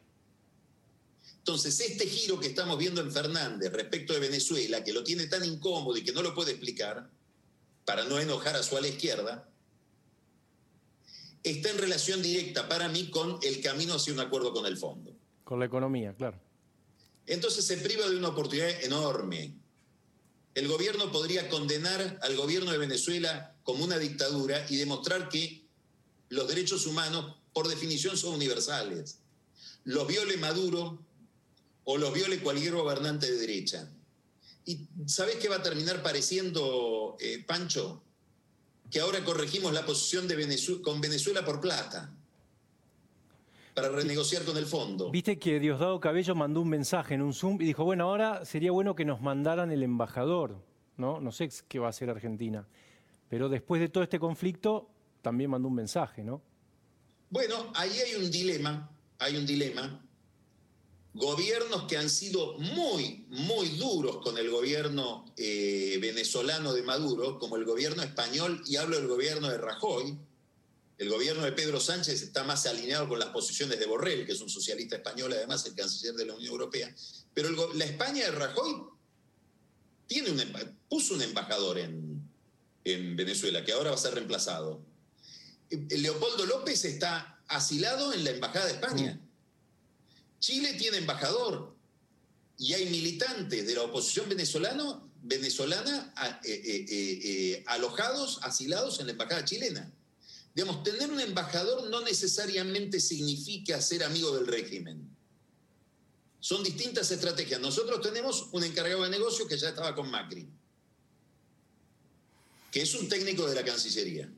Entonces, 1.38 1.80
este 1.80 2.06
giro 2.06 2.38
que 2.38 2.48
estamos 2.48 2.76
viendo 2.76 3.00
en 3.00 3.10
Fernández 3.10 3.72
respecto 3.72 4.12
de 4.12 4.20
Venezuela, 4.20 4.84
que 4.84 4.92
lo 4.92 5.02
tiene 5.02 5.26
tan 5.26 5.42
incómodo 5.42 5.96
y 5.96 6.04
que 6.04 6.12
no 6.12 6.20
lo 6.20 6.34
puede 6.34 6.50
explicar, 6.50 7.08
para 7.86 8.04
no 8.04 8.20
enojar 8.20 8.56
a 8.56 8.62
su 8.62 8.76
ala 8.76 8.88
izquierda, 8.88 9.48
está 11.44 11.70
en 11.70 11.78
relación 11.78 12.22
directa 12.22 12.68
para 12.68 12.88
mí 12.88 13.10
con 13.10 13.38
el 13.42 13.60
camino 13.60 13.94
hacia 13.94 14.14
un 14.14 14.20
acuerdo 14.20 14.52
con 14.52 14.66
el 14.66 14.78
fondo. 14.78 15.14
Con 15.44 15.58
la 15.58 15.66
economía, 15.66 16.14
claro. 16.14 16.40
Entonces 17.26 17.64
se 17.64 17.76
priva 17.76 18.08
de 18.08 18.16
una 18.16 18.28
oportunidad 18.28 18.82
enorme. 18.82 19.54
El 20.54 20.68
gobierno 20.68 21.12
podría 21.12 21.48
condenar 21.48 22.18
al 22.22 22.36
gobierno 22.36 22.72
de 22.72 22.78
Venezuela 22.78 23.54
como 23.62 23.84
una 23.84 23.98
dictadura 23.98 24.66
y 24.70 24.76
demostrar 24.76 25.28
que 25.28 25.66
los 26.30 26.48
derechos 26.48 26.86
humanos, 26.86 27.36
por 27.52 27.68
definición, 27.68 28.16
son 28.16 28.34
universales. 28.34 29.18
Los 29.84 30.06
viole 30.06 30.36
Maduro 30.38 30.98
o 31.84 31.98
los 31.98 32.14
viole 32.14 32.40
cualquier 32.40 32.74
gobernante 32.74 33.30
de 33.30 33.38
derecha. 33.38 33.90
¿Y 34.64 34.86
sabes 35.06 35.36
qué 35.36 35.48
va 35.48 35.56
a 35.56 35.62
terminar 35.62 36.02
pareciendo, 36.02 37.16
eh, 37.20 37.44
Pancho? 37.46 38.02
Que 38.94 39.00
ahora 39.00 39.24
corregimos 39.24 39.72
la 39.72 39.84
posición 39.84 40.28
de 40.28 40.36
Venezuela, 40.36 40.80
con 40.84 41.00
Venezuela 41.00 41.44
por 41.44 41.60
plata 41.60 42.14
para 43.74 43.88
renegociar 43.88 44.44
con 44.44 44.56
el 44.56 44.66
fondo. 44.66 45.10
Viste 45.10 45.36
que 45.36 45.58
Diosdado 45.58 45.98
Cabello 45.98 46.36
mandó 46.36 46.60
un 46.60 46.68
mensaje 46.68 47.14
en 47.14 47.22
un 47.22 47.34
Zoom 47.34 47.60
y 47.60 47.64
dijo, 47.64 47.82
bueno, 47.82 48.04
ahora 48.04 48.44
sería 48.44 48.70
bueno 48.70 48.94
que 48.94 49.04
nos 49.04 49.20
mandaran 49.20 49.72
el 49.72 49.82
embajador, 49.82 50.64
¿no? 50.96 51.20
No 51.20 51.32
sé 51.32 51.50
qué 51.66 51.80
va 51.80 51.88
a 51.88 51.90
hacer 51.90 52.08
Argentina. 52.08 52.68
Pero 53.28 53.48
después 53.48 53.80
de 53.80 53.88
todo 53.88 54.04
este 54.04 54.20
conflicto, 54.20 54.88
también 55.22 55.50
mandó 55.50 55.66
un 55.66 55.74
mensaje, 55.74 56.22
¿no? 56.22 56.40
Bueno, 57.30 57.72
ahí 57.74 57.98
hay 57.98 58.14
un 58.14 58.30
dilema, 58.30 58.96
hay 59.18 59.36
un 59.36 59.44
dilema, 59.44 60.03
gobiernos 61.14 61.84
que 61.84 61.96
han 61.96 62.10
sido 62.10 62.58
muy, 62.58 63.24
muy 63.28 63.68
duros 63.70 64.18
con 64.22 64.36
el 64.36 64.50
gobierno 64.50 65.24
eh, 65.36 65.98
venezolano 66.00 66.72
de 66.72 66.82
Maduro, 66.82 67.38
como 67.38 67.56
el 67.56 67.64
gobierno 67.64 68.02
español, 68.02 68.62
y 68.66 68.76
hablo 68.76 68.96
del 68.96 69.06
gobierno 69.06 69.48
de 69.48 69.58
Rajoy. 69.58 70.18
El 70.98 71.08
gobierno 71.08 71.42
de 71.44 71.52
Pedro 71.52 71.80
Sánchez 71.80 72.22
está 72.22 72.44
más 72.44 72.66
alineado 72.66 73.08
con 73.08 73.18
las 73.18 73.30
posiciones 73.30 73.78
de 73.78 73.86
Borrell, 73.86 74.26
que 74.26 74.32
es 74.32 74.40
un 74.40 74.50
socialista 74.50 74.96
español, 74.96 75.32
además 75.32 75.64
el 75.66 75.74
canciller 75.74 76.14
de 76.14 76.26
la 76.26 76.34
Unión 76.34 76.52
Europea. 76.52 76.94
Pero 77.32 77.72
la 77.74 77.84
España 77.84 78.24
de 78.24 78.30
Rajoy 78.32 78.84
tiene 80.06 80.30
un, 80.30 80.42
puso 80.88 81.14
un 81.14 81.22
embajador 81.22 81.78
en, 81.78 82.28
en 82.84 83.16
Venezuela, 83.16 83.64
que 83.64 83.72
ahora 83.72 83.90
va 83.90 83.96
a 83.96 84.00
ser 84.00 84.14
reemplazado. 84.14 84.80
Eh, 85.70 85.98
Leopoldo 85.98 86.46
López 86.46 86.84
está 86.84 87.40
asilado 87.48 88.12
en 88.12 88.24
la 88.24 88.30
Embajada 88.30 88.66
de 88.66 88.72
España. 88.72 89.20
Chile 90.44 90.74
tiene 90.74 90.98
embajador 90.98 91.74
y 92.58 92.74
hay 92.74 92.90
militantes 92.90 93.66
de 93.66 93.74
la 93.74 93.84
oposición 93.84 94.28
venezolano, 94.28 95.10
venezolana 95.22 96.12
eh, 96.44 96.52
eh, 96.62 96.86
eh, 96.90 97.64
alojados, 97.66 98.40
asilados 98.42 99.00
en 99.00 99.06
la 99.06 99.12
embajada 99.12 99.46
chilena. 99.46 99.90
Digamos, 100.54 100.82
tener 100.82 101.10
un 101.10 101.18
embajador 101.18 101.88
no 101.88 102.02
necesariamente 102.02 103.00
significa 103.00 103.80
ser 103.80 104.04
amigo 104.04 104.36
del 104.36 104.46
régimen. 104.46 105.08
Son 106.40 106.62
distintas 106.62 107.10
estrategias. 107.10 107.58
Nosotros 107.58 108.02
tenemos 108.02 108.50
un 108.52 108.64
encargado 108.64 109.04
de 109.04 109.08
negocio 109.08 109.48
que 109.48 109.56
ya 109.56 109.70
estaba 109.70 109.94
con 109.94 110.10
Macri, 110.10 110.46
que 112.70 112.82
es 112.82 112.94
un 112.94 113.08
técnico 113.08 113.48
de 113.48 113.54
la 113.54 113.64
Cancillería. 113.64 114.30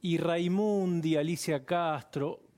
Y 0.00 0.16
Raimundi, 0.18 1.16
Alicia 1.16 1.64
Castro, 1.64 2.51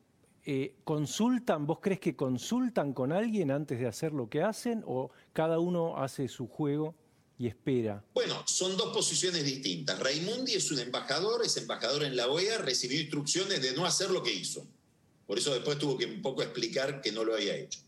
eh, 0.46 0.76
¿consultan, 0.85 1.66
vos 1.66 1.78
crees 1.80 2.00
que 2.00 2.14
consultan 2.14 2.92
con 2.92 3.12
alguien 3.12 3.50
antes 3.50 3.78
de 3.78 3.87
hacer 3.87 4.12
lo 4.12 4.28
que 4.28 4.42
hacen 4.42 4.83
o 4.87 5.11
cada 5.33 5.59
uno 5.59 5.96
hace 5.96 6.28
su 6.28 6.48
juego 6.48 6.94
y 7.38 7.46
espera? 7.46 8.04
Bueno, 8.12 8.42
son 8.46 8.76
dos 8.76 8.92
posiciones 8.94 9.44
distintas. 9.44 9.98
Raimundi 9.98 10.52
es 10.52 10.70
un 10.70 10.80
embajador, 10.80 11.44
es 11.44 11.57
embajador 11.57 12.04
en 12.04 12.14
la 12.14 12.28
OEA, 12.28 12.59
recibió 12.59 13.00
instrucciones 13.00 13.62
de 13.62 13.72
no 13.72 13.87
hacer 13.87 14.11
lo 14.11 14.22
que 14.22 14.33
hizo. 14.33 14.66
Por 15.26 15.38
eso 15.38 15.54
después 15.54 15.78
tuvo 15.78 15.96
que 15.96 16.04
un 16.04 16.20
poco 16.20 16.42
explicar 16.42 17.00
que 17.00 17.11
no 17.11 17.24
lo 17.24 17.35
había 17.35 17.57
hecho. 17.57 17.80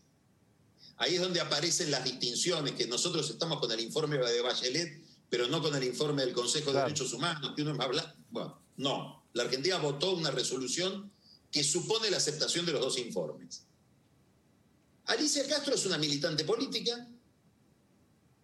Ahí 0.97 1.15
es 1.15 1.21
donde 1.21 1.39
aparecen 1.39 1.91
las 1.91 2.03
distinciones, 2.03 2.73
que 2.73 2.87
nosotros 2.87 3.29
estamos 3.29 3.59
con 3.59 3.71
el 3.71 3.79
informe 3.79 4.17
de 4.17 4.41
Bachelet, 4.41 4.99
pero 5.29 5.47
no 5.47 5.61
con 5.61 5.75
el 5.75 5.83
informe 5.83 6.23
del 6.23 6.33
Consejo 6.33 6.73
de 6.73 6.79
Derechos 6.79 7.13
Humanos, 7.13 7.53
que 7.55 7.61
uno 7.61 7.75
más 7.75 7.87
Bueno, 8.31 8.59
no. 8.77 9.23
La 9.33 9.43
Argentina 9.43 9.77
votó 9.77 10.15
una 10.15 10.31
resolución 10.31 11.11
que 11.51 11.63
supone 11.63 12.09
la 12.09 12.17
aceptación 12.17 12.65
de 12.65 12.73
los 12.73 12.81
dos 12.81 12.97
informes. 12.97 13.63
Alicia 15.05 15.47
Castro 15.47 15.75
es 15.75 15.85
una 15.85 15.97
militante 15.97 16.43
política, 16.43 17.07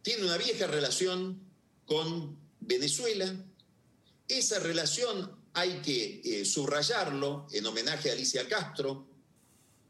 tiene 0.02 0.24
una 0.24 0.38
vieja 0.38 0.68
relación 0.68 1.40
con 1.86 2.38
Venezuela. 2.60 3.34
Esa 4.28 4.60
relación 4.60 5.38
hay 5.54 5.82
que 5.82 6.22
eh, 6.24 6.46
subrayarlo 6.46 7.48
en 7.52 7.66
homenaje 7.66 8.10
a 8.10 8.14
Alicia 8.14 8.48
Castro. 8.48 9.08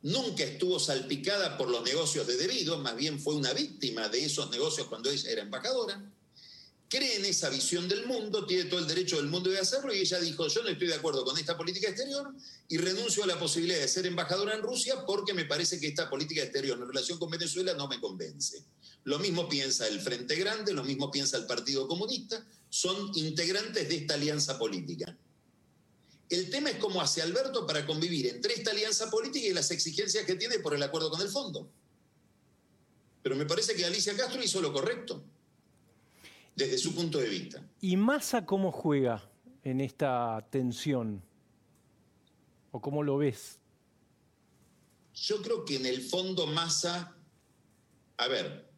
Nunca 0.01 0.43
estuvo 0.43 0.79
salpicada 0.79 1.57
por 1.57 1.69
los 1.69 1.83
negocios 1.83 2.27
de 2.27 2.35
debido, 2.35 2.79
más 2.79 2.95
bien 2.95 3.19
fue 3.19 3.35
una 3.35 3.53
víctima 3.53 4.09
de 4.09 4.25
esos 4.25 4.49
negocios 4.49 4.87
cuando 4.87 5.09
ella 5.09 5.29
era 5.29 5.41
embajadora 5.43 6.12
cree 6.93 7.15
en 7.15 7.25
esa 7.25 7.49
visión 7.49 7.87
del 7.87 8.05
mundo, 8.05 8.45
tiene 8.45 8.65
todo 8.65 8.79
el 8.79 8.85
derecho 8.85 9.17
del 9.17 9.25
mundo 9.25 9.49
de 9.49 9.57
hacerlo 9.57 9.91
y 9.91 9.97
ella 9.97 10.19
dijo, 10.19 10.47
yo 10.47 10.61
no 10.61 10.69
estoy 10.69 10.87
de 10.87 10.93
acuerdo 10.93 11.25
con 11.25 11.35
esta 11.39 11.57
política 11.57 11.89
exterior 11.89 12.31
y 12.67 12.77
renuncio 12.77 13.23
a 13.23 13.27
la 13.27 13.39
posibilidad 13.39 13.79
de 13.79 13.87
ser 13.87 14.05
embajadora 14.05 14.53
en 14.53 14.61
Rusia 14.61 15.03
porque 15.03 15.33
me 15.33 15.45
parece 15.45 15.79
que 15.79 15.87
esta 15.87 16.07
política 16.07 16.43
exterior 16.43 16.77
en 16.77 16.87
relación 16.87 17.17
con 17.17 17.31
Venezuela 17.31 17.73
no 17.73 17.87
me 17.87 17.99
convence. 17.99 18.63
Lo 19.05 19.17
mismo 19.17 19.49
piensa 19.49 19.87
el 19.87 20.01
Frente 20.01 20.35
Grande, 20.35 20.71
lo 20.71 20.83
mismo 20.83 21.09
piensa 21.09 21.35
el 21.37 21.47
Partido 21.47 21.87
Comunista, 21.87 22.45
son 22.69 23.11
integrantes 23.15 23.89
de 23.89 23.95
esta 23.95 24.13
alianza 24.13 24.59
política. 24.59 25.17
El 26.29 26.51
tema 26.51 26.69
es 26.69 26.77
cómo 26.77 27.01
hace 27.01 27.23
Alberto 27.23 27.65
para 27.65 27.87
convivir 27.87 28.27
entre 28.27 28.53
esta 28.53 28.69
alianza 28.69 29.09
política 29.09 29.47
y 29.47 29.53
las 29.53 29.71
exigencias 29.71 30.25
que 30.25 30.35
tiene 30.35 30.59
por 30.59 30.75
el 30.75 30.83
acuerdo 30.83 31.09
con 31.09 31.21
el 31.21 31.29
fondo. 31.29 31.67
Pero 33.23 33.35
me 33.35 33.47
parece 33.47 33.73
que 33.73 33.83
Alicia 33.83 34.15
Castro 34.15 34.43
hizo 34.43 34.61
lo 34.61 34.71
correcto 34.71 35.23
desde 36.55 36.77
su 36.77 36.93
punto 36.93 37.19
de 37.19 37.29
vista. 37.29 37.67
¿Y 37.81 37.97
Massa 37.97 38.45
cómo 38.45 38.71
juega 38.71 39.29
en 39.63 39.81
esta 39.81 40.45
tensión? 40.49 41.23
¿O 42.71 42.81
cómo 42.81 43.03
lo 43.03 43.17
ves? 43.17 43.59
Yo 45.13 45.41
creo 45.41 45.63
que 45.63 45.75
en 45.75 45.85
el 45.85 46.01
fondo 46.01 46.47
Massa, 46.47 47.15
a 48.17 48.27
ver, 48.27 48.69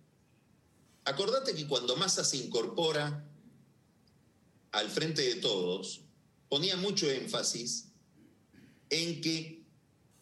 acordate 1.06 1.56
que 1.56 1.68
cuando 1.68 1.96
Massa 1.96 2.24
se 2.24 2.38
incorpora 2.38 3.26
al 4.72 4.90
frente 4.90 5.22
de 5.22 5.36
todos, 5.36 6.02
ponía 6.50 6.76
mucho 6.76 7.10
énfasis 7.10 7.92
en 8.90 9.22
que 9.22 9.64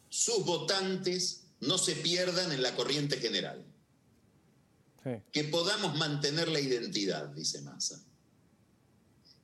sus 0.09 0.45
votantes 0.45 1.47
no 1.59 1.77
se 1.77 1.95
pierdan 1.95 2.51
en 2.51 2.61
la 2.61 2.75
corriente 2.75 3.17
general. 3.17 3.65
Que 5.31 5.43
podamos 5.45 5.97
mantener 5.97 6.47
la 6.47 6.59
identidad, 6.59 7.27
dice 7.29 7.61
Massa. 7.61 8.01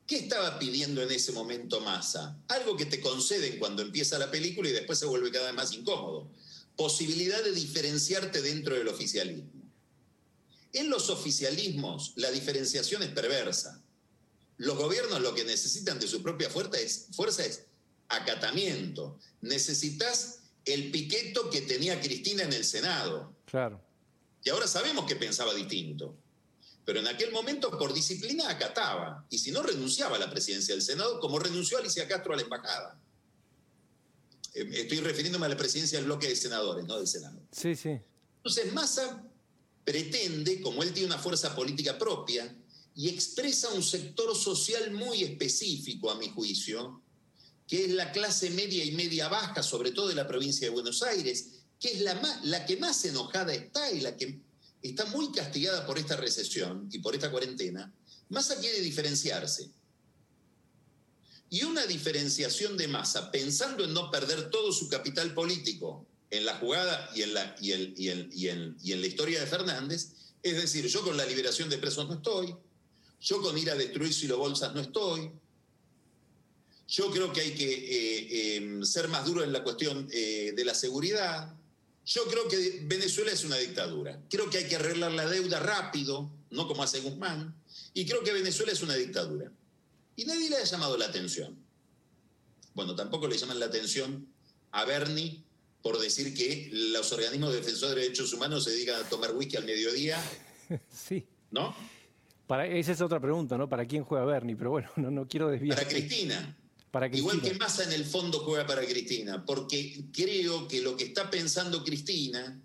¿Qué 0.07 0.17
estaba 0.17 0.57
pidiendo 0.57 1.03
en 1.03 1.11
ese 1.11 1.31
momento 1.31 1.81
Massa? 1.81 2.37
Algo 2.47 2.75
que 2.75 2.85
te 2.85 2.99
conceden 2.99 3.59
cuando 3.59 3.81
empieza 3.81 4.17
la 4.17 4.31
película 4.31 4.69
y 4.69 4.71
después 4.71 4.97
se 4.97 5.05
vuelve 5.05 5.31
cada 5.31 5.47
vez 5.47 5.55
más 5.55 5.73
incómodo. 5.73 6.27
Posibilidad 6.75 7.43
de 7.43 7.51
diferenciarte 7.51 8.41
dentro 8.41 8.75
del 8.75 8.87
oficialismo. 8.87 9.51
En 10.73 10.89
los 10.89 11.09
oficialismos 11.09 12.13
la 12.15 12.31
diferenciación 12.31 13.03
es 13.03 13.09
perversa. 13.09 13.83
Los 14.57 14.77
gobiernos 14.77 15.21
lo 15.21 15.33
que 15.35 15.43
necesitan 15.43 15.99
de 15.99 16.07
su 16.07 16.23
propia 16.23 16.49
fuerza 16.49 16.79
es, 16.79 17.07
fuerza 17.11 17.45
es 17.45 17.63
acatamiento, 18.07 19.19
necesitas 19.41 20.39
el 20.65 20.91
piqueto 20.91 21.49
que 21.49 21.61
tenía 21.61 22.01
Cristina 22.01 22.43
en 22.43 22.53
el 22.53 22.65
Senado. 22.65 23.35
Claro. 23.45 23.81
Y 24.43 24.49
ahora 24.49 24.67
sabemos 24.67 25.05
que 25.05 25.15
pensaba 25.15 25.53
distinto. 25.53 26.15
Pero 26.85 26.99
en 27.01 27.07
aquel 27.07 27.31
momento, 27.31 27.77
por 27.77 27.93
disciplina, 27.93 28.49
acataba. 28.49 29.25
Y 29.29 29.37
si 29.37 29.51
no, 29.51 29.61
renunciaba 29.61 30.15
a 30.15 30.19
la 30.19 30.29
presidencia 30.29 30.73
del 30.73 30.81
Senado, 30.81 31.19
como 31.19 31.37
renunció 31.37 31.77
Alicia 31.77 32.07
Castro 32.07 32.33
a 32.33 32.37
la 32.37 32.41
embajada. 32.41 32.99
Eh, 34.53 34.67
Estoy 34.73 34.99
refiriéndome 35.01 35.45
a 35.45 35.49
la 35.49 35.57
presidencia 35.57 35.99
del 35.99 36.05
bloque 36.05 36.27
de 36.27 36.35
senadores, 36.35 36.85
no 36.85 36.97
del 36.97 37.07
Senado. 37.07 37.39
Sí, 37.51 37.75
sí. 37.75 37.99
Entonces, 38.37 38.73
Massa 38.73 39.23
pretende, 39.83 40.61
como 40.61 40.81
él 40.81 40.93
tiene 40.93 41.07
una 41.07 41.19
fuerza 41.19 41.55
política 41.55 41.97
propia, 41.97 42.55
y 42.95 43.09
expresa 43.09 43.69
un 43.69 43.83
sector 43.83 44.35
social 44.35 44.91
muy 44.91 45.23
específico, 45.23 46.09
a 46.09 46.15
mi 46.15 46.29
juicio, 46.29 47.01
que 47.67 47.85
es 47.85 47.91
la 47.91 48.11
clase 48.11 48.49
media 48.49 48.83
y 48.83 48.91
media 48.93 49.27
baja, 49.29 49.61
sobre 49.61 49.91
todo 49.91 50.07
de 50.07 50.15
la 50.15 50.27
provincia 50.27 50.67
de 50.67 50.73
Buenos 50.73 51.03
Aires, 51.03 51.58
que 51.79 51.93
es 51.93 52.01
la, 52.01 52.15
más, 52.15 52.43
la 52.45 52.65
que 52.65 52.77
más 52.77 53.03
enojada 53.05 53.53
está 53.53 53.91
y 53.91 54.01
la 54.01 54.15
que 54.15 54.39
está 54.81 55.05
muy 55.05 55.31
castigada 55.31 55.85
por 55.85 55.97
esta 55.97 56.15
recesión 56.17 56.89
y 56.91 56.99
por 56.99 57.15
esta 57.15 57.31
cuarentena, 57.31 57.91
Massa 58.29 58.59
quiere 58.59 58.79
diferenciarse. 58.81 59.69
Y 61.49 61.63
una 61.63 61.85
diferenciación 61.87 62.77
de 62.77 62.87
Massa, 62.87 63.31
pensando 63.31 63.83
en 63.83 63.93
no 63.93 64.11
perder 64.11 64.49
todo 64.51 64.71
su 64.71 64.87
capital 64.87 65.33
político 65.33 66.05
en 66.29 66.45
la 66.45 66.57
jugada 66.57 67.09
y 67.15 67.23
en 67.23 67.33
la, 67.33 67.55
y, 67.59 67.71
el, 67.71 67.93
y, 67.97 68.09
el, 68.09 68.29
y, 68.31 68.47
y 68.83 68.93
en 68.93 69.01
la 69.01 69.07
historia 69.07 69.39
de 69.39 69.47
Fernández, 69.47 70.09
es 70.43 70.55
decir, 70.55 70.85
yo 70.85 71.03
con 71.03 71.17
la 71.17 71.25
liberación 71.25 71.69
de 71.69 71.79
presos 71.79 72.07
no 72.07 72.15
estoy, 72.15 72.55
yo 73.21 73.41
con 73.41 73.57
ir 73.57 73.71
a 73.71 73.75
destruir 73.75 74.13
silobolsas 74.13 74.73
no 74.75 74.81
estoy, 74.81 75.31
yo 76.89 77.11
creo 77.11 77.31
que 77.31 77.41
hay 77.41 77.51
que 77.53 77.71
eh, 77.71 78.57
eh, 78.57 78.85
ser 78.85 79.07
más 79.09 79.25
duro 79.25 79.43
en 79.43 79.53
la 79.53 79.63
cuestión 79.63 80.07
eh, 80.11 80.53
de 80.55 80.65
la 80.65 80.73
seguridad. 80.73 81.53
Yo 82.09 82.25
creo 82.25 82.47
que 82.47 82.81
Venezuela 82.85 83.31
es 83.31 83.43
una 83.43 83.57
dictadura. 83.57 84.19
Creo 84.31 84.49
que 84.49 84.57
hay 84.57 84.67
que 84.67 84.77
arreglar 84.77 85.11
la 85.11 85.27
deuda 85.27 85.59
rápido, 85.59 86.31
no 86.49 86.67
como 86.67 86.81
hace 86.81 87.01
Guzmán. 87.01 87.55
Y 87.93 88.07
creo 88.07 88.23
que 88.23 88.33
Venezuela 88.33 88.71
es 88.71 88.81
una 88.81 88.95
dictadura. 88.95 89.51
Y 90.15 90.25
nadie 90.25 90.49
le 90.49 90.57
ha 90.57 90.63
llamado 90.63 90.97
la 90.97 91.05
atención. 91.05 91.55
Bueno, 92.73 92.95
tampoco 92.95 93.27
le 93.27 93.37
llaman 93.37 93.59
la 93.59 93.67
atención 93.67 94.27
a 94.71 94.85
Bernie 94.85 95.43
por 95.83 95.99
decir 95.99 96.33
que 96.33 96.69
los 96.71 97.11
organismos 97.11 97.53
defensores 97.53 97.95
de 97.95 98.01
derechos 98.01 98.33
humanos 98.33 98.63
se 98.63 98.71
dedican 98.71 98.95
a 98.95 99.07
tomar 99.07 99.35
whisky 99.35 99.57
al 99.57 99.65
mediodía. 99.65 100.19
Sí. 100.91 101.25
¿No? 101.49 101.75
Para, 102.45 102.67
esa 102.67 102.91
es 102.91 103.01
otra 103.01 103.19
pregunta, 103.19 103.57
¿no? 103.57 103.67
¿Para 103.67 103.87
quién 103.87 104.03
juega 104.03 104.23
Bernie? 104.23 104.55
Pero 104.55 104.69
bueno, 104.69 104.89
no, 104.97 105.09
no 105.09 105.27
quiero 105.27 105.49
desviar. 105.49 105.77
Para 105.77 105.89
Cristina. 105.89 106.55
Para 106.91 107.09
Cristina. 107.09 107.33
Igual 107.33 107.51
que 107.51 107.57
Massa 107.57 107.83
en 107.83 107.93
el 107.93 108.05
fondo 108.05 108.39
juega 108.39 108.65
para 108.65 108.85
Cristina, 108.85 109.45
porque 109.45 110.05
creo 110.11 110.67
que 110.67 110.81
lo 110.81 110.97
que 110.97 111.05
está 111.05 111.29
pensando 111.29 111.83
Cristina 111.83 112.59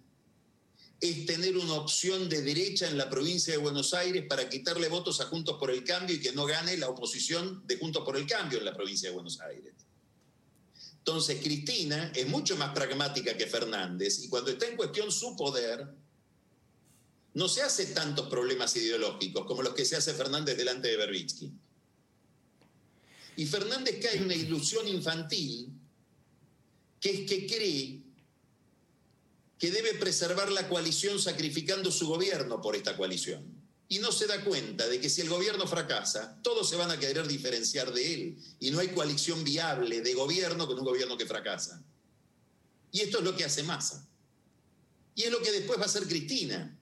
es 1.00 1.26
tener 1.26 1.56
una 1.58 1.74
opción 1.74 2.28
de 2.28 2.40
derecha 2.40 2.88
en 2.88 2.96
la 2.96 3.10
provincia 3.10 3.52
de 3.52 3.58
Buenos 3.58 3.92
Aires 3.92 4.24
para 4.26 4.48
quitarle 4.48 4.88
votos 4.88 5.20
a 5.20 5.26
Juntos 5.26 5.56
por 5.58 5.70
el 5.70 5.84
Cambio 5.84 6.16
y 6.16 6.20
que 6.20 6.32
no 6.32 6.46
gane 6.46 6.76
la 6.78 6.88
oposición 6.88 7.66
de 7.66 7.76
Juntos 7.76 8.02
por 8.04 8.16
el 8.16 8.26
Cambio 8.26 8.58
en 8.58 8.64
la 8.64 8.74
provincia 8.74 9.10
de 9.10 9.14
Buenos 9.14 9.40
Aires. 9.40 9.74
Entonces, 10.98 11.40
Cristina 11.42 12.10
es 12.14 12.26
mucho 12.26 12.56
más 12.56 12.72
pragmática 12.72 13.36
que 13.36 13.46
Fernández 13.46 14.20
y 14.20 14.28
cuando 14.28 14.50
está 14.50 14.66
en 14.66 14.76
cuestión 14.76 15.12
su 15.12 15.36
poder, 15.36 15.86
no 17.34 17.48
se 17.48 17.60
hace 17.60 17.86
tantos 17.86 18.28
problemas 18.28 18.74
ideológicos 18.76 19.44
como 19.44 19.62
los 19.62 19.74
que 19.74 19.84
se 19.84 19.96
hace 19.96 20.14
Fernández 20.14 20.56
delante 20.56 20.88
de 20.88 20.96
Berbitsky. 20.96 21.52
Y 23.36 23.46
Fernández 23.46 23.98
cae 24.02 24.16
en 24.16 24.24
una 24.24 24.34
ilusión 24.34 24.86
infantil 24.88 25.72
que 27.00 27.10
es 27.10 27.28
que 27.28 27.46
cree 27.46 28.02
que 29.58 29.70
debe 29.70 29.94
preservar 29.94 30.50
la 30.52 30.68
coalición 30.68 31.20
sacrificando 31.20 31.90
su 31.90 32.06
gobierno 32.06 32.60
por 32.60 32.76
esta 32.76 32.96
coalición. 32.96 33.44
Y 33.88 33.98
no 33.98 34.10
se 34.10 34.26
da 34.26 34.42
cuenta 34.42 34.88
de 34.88 35.00
que 35.00 35.10
si 35.10 35.20
el 35.20 35.28
gobierno 35.28 35.66
fracasa, 35.66 36.40
todos 36.42 36.68
se 36.68 36.76
van 36.76 36.90
a 36.90 36.98
querer 36.98 37.26
diferenciar 37.28 37.92
de 37.92 38.14
él. 38.14 38.38
Y 38.58 38.70
no 38.70 38.80
hay 38.80 38.88
coalición 38.88 39.44
viable 39.44 40.00
de 40.00 40.14
gobierno 40.14 40.66
con 40.66 40.78
un 40.78 40.84
gobierno 40.84 41.16
que 41.16 41.26
fracasa. 41.26 41.82
Y 42.90 43.00
esto 43.00 43.18
es 43.18 43.24
lo 43.24 43.36
que 43.36 43.44
hace 43.44 43.62
Massa. 43.62 44.08
Y 45.14 45.22
es 45.22 45.30
lo 45.30 45.40
que 45.42 45.52
después 45.52 45.78
va 45.78 45.84
a 45.84 45.86
hacer 45.86 46.06
Cristina, 46.08 46.76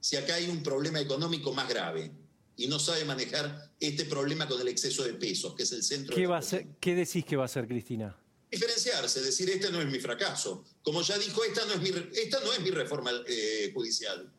si 0.00 0.16
acá 0.16 0.36
hay 0.36 0.48
un 0.48 0.62
problema 0.62 1.00
económico 1.00 1.52
más 1.52 1.68
grave 1.68 2.12
y 2.56 2.68
no 2.68 2.78
sabe 2.78 3.04
manejar 3.04 3.70
este 3.80 4.04
problema 4.04 4.46
con 4.46 4.60
el 4.60 4.68
exceso 4.68 5.04
de 5.04 5.14
pesos, 5.14 5.54
que 5.54 5.64
es 5.64 5.72
el 5.72 5.82
centro 5.82 6.14
¿Qué, 6.14 6.22
de 6.22 6.26
va 6.26 6.38
a 6.38 6.42
ser, 6.42 6.66
¿Qué 6.80 6.94
decís 6.94 7.24
que 7.24 7.36
va 7.36 7.42
a 7.42 7.46
hacer 7.46 7.66
Cristina? 7.66 8.16
Diferenciarse, 8.50 9.20
decir, 9.20 9.50
este 9.50 9.72
no 9.72 9.80
es 9.80 9.86
mi 9.88 9.98
fracaso. 9.98 10.64
Como 10.82 11.02
ya 11.02 11.18
dijo, 11.18 11.42
esta 11.42 11.64
no 11.66 11.72
es 11.74 11.80
mi, 11.80 11.90
esta 12.14 12.40
no 12.40 12.52
es 12.52 12.60
mi 12.60 12.70
reforma 12.70 13.10
eh, 13.26 13.72
judicial. 13.74 14.32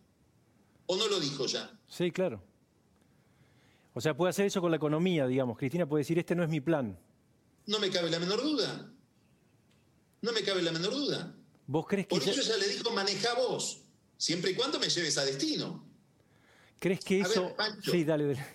¿O 0.86 0.96
no 0.96 1.08
lo 1.08 1.20
dijo 1.20 1.46
ya? 1.48 1.78
Sí, 1.88 2.12
claro. 2.12 2.42
O 3.94 4.00
sea, 4.00 4.16
puede 4.16 4.30
hacer 4.30 4.46
eso 4.46 4.62
con 4.62 4.72
la 4.72 4.78
economía, 4.78 5.28
digamos. 5.28 5.58
Cristina 5.58 5.88
puede 5.88 6.02
decir, 6.02 6.18
este 6.18 6.36
no 6.36 6.44
es 6.44 6.50
mi 6.50 6.62
plan. 6.62 6.98
No 7.66 7.80
me 7.80 7.90
cabe 7.90 8.10
la 8.10 8.20
menor 8.20 8.42
duda. 8.42 8.92
No 10.22 10.32
me 10.32 10.44
cabe 10.44 10.62
la 10.62 10.72
menor 10.72 10.94
duda. 10.94 11.36
¿Vos 11.68 11.86
crees 11.88 12.08
que 12.08 12.16
Por 12.16 12.28
eso 12.28 12.40
ella 12.40 12.58
le 12.58 12.68
dijo, 12.70 12.92
maneja 12.92 13.34
vos, 13.34 13.82
siempre 14.18 14.52
y 14.52 14.56
cuando 14.56 14.80
me 14.80 14.88
lleves 14.88 15.18
a 15.18 15.26
destino. 15.26 15.95
¿Crees 16.86 17.00
que 17.00 17.20
eso... 17.22 17.46
ver, 17.46 17.56
Pancho. 17.56 17.92
sí, 17.92 18.04
dale, 18.04 18.26
dale. 18.28 18.46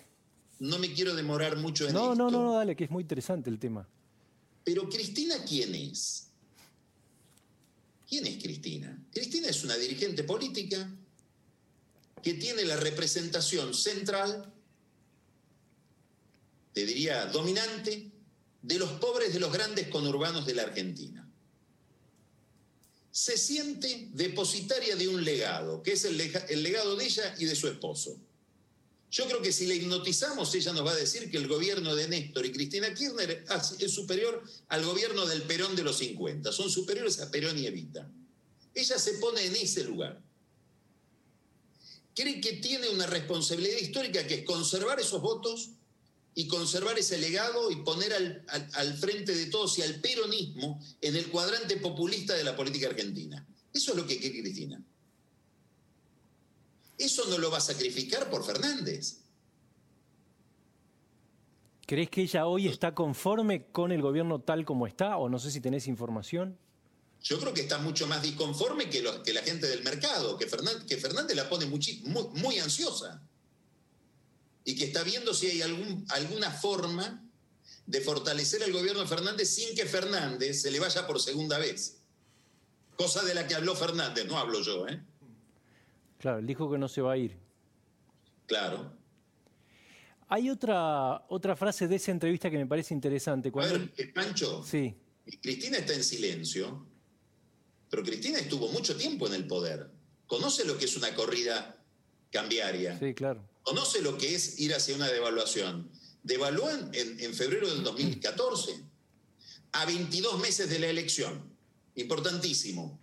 No 0.59 0.79
me 0.79 0.93
quiero 0.93 1.13
demorar 1.13 1.57
mucho 1.57 1.85
en 1.85 1.93
No, 1.93 2.13
esto. 2.13 2.15
no, 2.15 2.31
no, 2.31 2.43
no, 2.45 2.53
dale, 2.53 2.77
que 2.77 2.85
es 2.85 2.89
muy 2.89 3.01
interesante 3.01 3.49
el 3.49 3.59
tema. 3.59 3.85
Pero 4.63 4.87
Cristina, 4.87 5.35
¿quién 5.45 5.75
es? 5.75 6.29
¿Quién 8.07 8.25
es 8.27 8.41
Cristina? 8.41 8.97
Cristina 9.11 9.49
es 9.49 9.65
una 9.65 9.75
dirigente 9.75 10.23
política 10.23 10.89
que 12.23 12.35
tiene 12.35 12.63
la 12.63 12.77
representación 12.77 13.73
central, 13.73 14.49
te 16.71 16.85
diría 16.85 17.25
dominante, 17.25 18.11
de 18.61 18.79
los 18.79 18.91
pobres 18.93 19.33
de 19.33 19.41
los 19.41 19.51
grandes 19.51 19.89
conurbanos 19.89 20.45
de 20.45 20.53
la 20.55 20.63
Argentina. 20.63 21.29
Se 23.11 23.37
siente 23.37 24.07
depositaria 24.13 24.95
de 24.95 25.07
un 25.07 25.23
legado, 25.23 25.83
que 25.83 25.93
es 25.93 26.05
el, 26.05 26.17
lega- 26.17 26.45
el 26.49 26.63
legado 26.63 26.95
de 26.95 27.05
ella 27.05 27.35
y 27.37 27.45
de 27.45 27.55
su 27.55 27.67
esposo. 27.67 28.17
Yo 29.11 29.27
creo 29.27 29.41
que 29.41 29.51
si 29.51 29.65
la 29.67 29.73
hipnotizamos, 29.73 30.55
ella 30.55 30.71
nos 30.71 30.85
va 30.85 30.91
a 30.91 30.95
decir 30.95 31.29
que 31.29 31.35
el 31.35 31.49
gobierno 31.49 31.93
de 31.95 32.07
Néstor 32.07 32.45
y 32.45 32.51
Cristina 32.53 32.93
Kirchner 32.93 33.43
es 33.79 33.91
superior 33.93 34.41
al 34.69 34.85
gobierno 34.85 35.25
del 35.25 35.41
Perón 35.43 35.75
de 35.75 35.83
los 35.83 35.97
50. 35.97 36.51
Son 36.53 36.69
superiores 36.69 37.19
a 37.19 37.29
Perón 37.29 37.57
y 37.59 37.65
Evita. 37.67 38.09
Ella 38.73 38.97
se 38.97 39.15
pone 39.15 39.43
en 39.45 39.55
ese 39.57 39.83
lugar. 39.83 40.21
Cree 42.15 42.39
que 42.39 42.53
tiene 42.53 42.87
una 42.89 43.05
responsabilidad 43.05 43.77
histórica 43.79 44.25
que 44.25 44.35
es 44.35 44.45
conservar 44.45 45.01
esos 45.01 45.21
votos 45.21 45.71
y 46.33 46.47
conservar 46.47 46.97
ese 46.97 47.17
legado 47.17 47.71
y 47.71 47.77
poner 47.77 48.13
al, 48.13 48.45
al- 48.47 48.69
al 48.73 48.93
frente 48.97 49.35
de 49.35 49.47
todos 49.47 49.77
y 49.77 49.81
al 49.81 49.95
peronismo 49.95 50.81
en 51.01 51.15
el 51.15 51.27
cuadrante 51.29 51.77
populista 51.77 52.33
de 52.35 52.43
la 52.43 52.55
política 52.55 52.87
argentina. 52.87 53.45
Eso 53.73 53.91
es 53.91 53.97
lo 53.97 54.05
que 54.07 54.17
quiere 54.19 54.41
Cristina. 54.41 54.81
Eso 56.97 57.25
no 57.27 57.37
lo 57.37 57.49
va 57.51 57.57
a 57.57 57.61
sacrificar 57.61 58.29
por 58.29 58.45
Fernández. 58.45 59.17
¿Crees 61.85 62.09
que 62.09 62.21
ella 62.21 62.45
hoy 62.45 62.67
está 62.67 62.93
conforme 62.95 63.65
con 63.71 63.91
el 63.91 64.01
gobierno 64.01 64.39
tal 64.39 64.63
como 64.65 64.87
está? 64.87 65.17
O 65.17 65.27
no 65.27 65.39
sé 65.39 65.51
si 65.51 65.59
tenés 65.59 65.87
información. 65.87 66.57
Yo 67.23 67.39
creo 67.39 67.53
que 67.53 67.61
está 67.61 67.77
mucho 67.79 68.07
más 68.07 68.21
disconforme 68.21 68.89
que, 68.89 69.03
que 69.25 69.33
la 69.33 69.41
gente 69.41 69.67
del 69.67 69.83
mercado, 69.83 70.37
que 70.37 70.47
Fernández, 70.47 70.85
que 70.85 70.97
Fernández 70.97 71.35
la 71.35 71.49
pone 71.49 71.65
muy, 71.65 71.79
muy 72.35 72.59
ansiosa. 72.59 73.21
Y 74.63 74.75
que 74.75 74.85
está 74.85 75.03
viendo 75.03 75.33
si 75.33 75.47
hay 75.47 75.61
algún, 75.61 76.05
alguna 76.09 76.51
forma 76.51 77.23
de 77.85 78.01
fortalecer 78.01 78.63
al 78.63 78.71
gobierno 78.71 79.01
de 79.01 79.07
Fernández 79.07 79.49
sin 79.49 79.75
que 79.75 79.85
Fernández 79.85 80.61
se 80.61 80.71
le 80.71 80.79
vaya 80.79 81.07
por 81.07 81.19
segunda 81.19 81.57
vez. 81.57 82.01
Cosa 82.95 83.23
de 83.23 83.33
la 83.33 83.47
que 83.47 83.55
habló 83.55 83.75
Fernández, 83.75 84.25
no 84.27 84.37
hablo 84.37 84.61
yo, 84.61 84.87
¿eh? 84.87 85.03
Claro, 86.19 86.39
él 86.39 86.45
dijo 86.45 86.71
que 86.71 86.77
no 86.77 86.87
se 86.87 87.01
va 87.01 87.13
a 87.13 87.17
ir. 87.17 87.35
Claro. 88.45 88.93
Hay 90.27 90.49
otra, 90.49 91.25
otra 91.29 91.55
frase 91.55 91.87
de 91.87 91.95
esa 91.95 92.11
entrevista 92.11 92.49
que 92.49 92.57
me 92.57 92.67
parece 92.67 92.93
interesante. 92.93 93.51
A 93.53 93.65
ver, 93.65 93.91
Pancho, 94.13 94.63
Sí, 94.63 94.95
Cristina 95.41 95.77
está 95.79 95.93
en 95.93 96.03
silencio, 96.03 96.85
pero 97.89 98.03
Cristina 98.03 98.37
estuvo 98.39 98.69
mucho 98.69 98.95
tiempo 98.95 99.27
en 99.27 99.33
el 99.33 99.47
poder. 99.47 99.89
Conoce 100.27 100.63
lo 100.63 100.77
que 100.77 100.85
es 100.85 100.95
una 100.95 101.13
corrida 101.15 101.83
cambiaria. 102.31 102.97
sí, 102.97 103.13
claro. 103.13 103.43
Conoce 103.63 104.01
lo 104.01 104.17
que 104.17 104.35
es 104.35 104.59
ir 104.59 104.73
hacia 104.73 104.95
una 104.95 105.07
devaluación. 105.07 105.89
Devalúan 106.23 106.89
en, 106.93 107.19
en 107.19 107.33
febrero 107.33 107.69
del 107.69 107.83
2014, 107.83 108.83
a 109.73 109.85
22 109.85 110.39
meses 110.39 110.69
de 110.69 110.79
la 110.79 110.87
elección. 110.87 111.51
Importantísimo. 111.95 112.99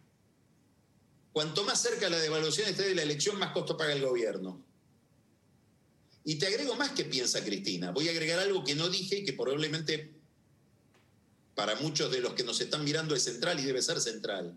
Cuanto 1.33 1.65
más 1.65 1.81
cerca 1.81 2.09
la 2.09 2.19
devaluación 2.19 2.69
esté 2.69 2.83
de 2.83 2.95
la 2.95 3.03
elección, 3.03 3.39
más 3.39 3.53
costo 3.53 3.77
paga 3.77 3.93
el 3.93 4.05
gobierno. 4.05 4.65
Y 6.25 6.37
te 6.37 6.47
agrego 6.47 6.75
más 6.75 6.91
que 6.91 7.05
piensa 7.05 7.45
Cristina. 7.45 7.91
Voy 7.91 8.09
a 8.09 8.11
agregar 8.11 8.39
algo 8.39 8.65
que 8.65 8.75
no 8.75 8.89
dije 8.89 9.19
y 9.19 9.25
que 9.25 9.33
probablemente 9.33 10.19
para 11.55 11.75
muchos 11.77 12.11
de 12.13 12.21
los 12.21 12.35
que 12.35 12.45
nos 12.45 12.61
están 12.61 12.85
mirando 12.85 13.15
es 13.15 13.25
central 13.25 13.59
y 13.59 13.65
debe 13.65 13.83
ser 13.83 14.01
central, 14.01 14.57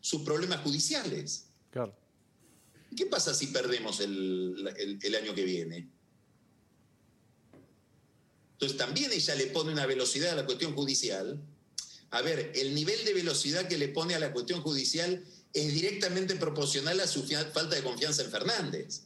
sus 0.00 0.22
problemas 0.22 0.60
judiciales. 0.62 1.46
Claro. 1.70 1.94
¿Qué 2.96 3.06
pasa 3.06 3.34
si 3.34 3.48
perdemos 3.48 4.00
el, 4.00 4.98
el 5.02 5.14
año 5.14 5.34
que 5.34 5.44
viene? 5.44 5.88
Entonces 8.62 8.78
también 8.78 9.10
ella 9.12 9.34
le 9.34 9.46
pone 9.46 9.72
una 9.72 9.86
velocidad 9.86 10.30
a 10.30 10.36
la 10.36 10.46
cuestión 10.46 10.72
judicial. 10.74 11.40
A 12.10 12.22
ver, 12.22 12.52
el 12.54 12.74
nivel 12.74 13.04
de 13.04 13.12
velocidad 13.12 13.66
que 13.66 13.76
le 13.76 13.88
pone 13.88 14.14
a 14.14 14.20
la 14.20 14.32
cuestión 14.32 14.60
judicial 14.60 15.24
es 15.52 15.74
directamente 15.74 16.36
proporcional 16.36 17.00
a 17.00 17.06
su 17.06 17.24
falta 17.24 17.74
de 17.74 17.82
confianza 17.82 18.22
en 18.22 18.30
Fernández. 18.30 19.02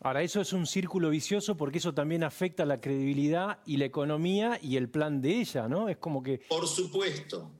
Ahora, 0.00 0.22
eso 0.22 0.40
es 0.40 0.52
un 0.52 0.66
círculo 0.66 1.10
vicioso 1.10 1.56
porque 1.56 1.78
eso 1.78 1.94
también 1.94 2.22
afecta 2.24 2.64
la 2.64 2.80
credibilidad 2.80 3.58
y 3.64 3.78
la 3.78 3.86
economía 3.86 4.60
y 4.62 4.76
el 4.76 4.88
plan 4.90 5.22
de 5.22 5.40
ella, 5.40 5.66
¿no? 5.66 5.88
Es 5.88 5.96
como 5.96 6.22
que... 6.22 6.42
Por 6.48 6.68
supuesto. 6.68 7.50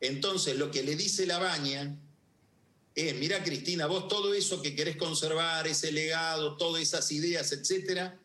Entonces, 0.00 0.58
lo 0.58 0.70
que 0.70 0.82
le 0.82 0.96
dice 0.96 1.26
la 1.26 1.38
baña 1.38 1.96
es, 2.94 3.14
mira 3.16 3.42
Cristina, 3.42 3.86
vos 3.86 4.08
todo 4.08 4.34
eso 4.34 4.60
que 4.60 4.74
querés 4.74 4.96
conservar, 4.96 5.66
ese 5.66 5.92
legado, 5.92 6.56
todas 6.56 6.82
esas 6.82 7.10
ideas, 7.12 7.52
etcétera, 7.52 8.18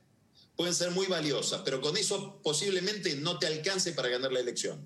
pueden 0.55 0.74
ser 0.74 0.91
muy 0.91 1.07
valiosas, 1.07 1.61
pero 1.63 1.82
con 1.82 1.97
eso 1.97 2.39
posiblemente 2.41 3.16
no 3.16 3.38
te 3.38 3.47
alcance 3.47 3.91
para 3.91 4.09
ganar 4.09 4.32
la 4.32 4.39
elección. 4.39 4.84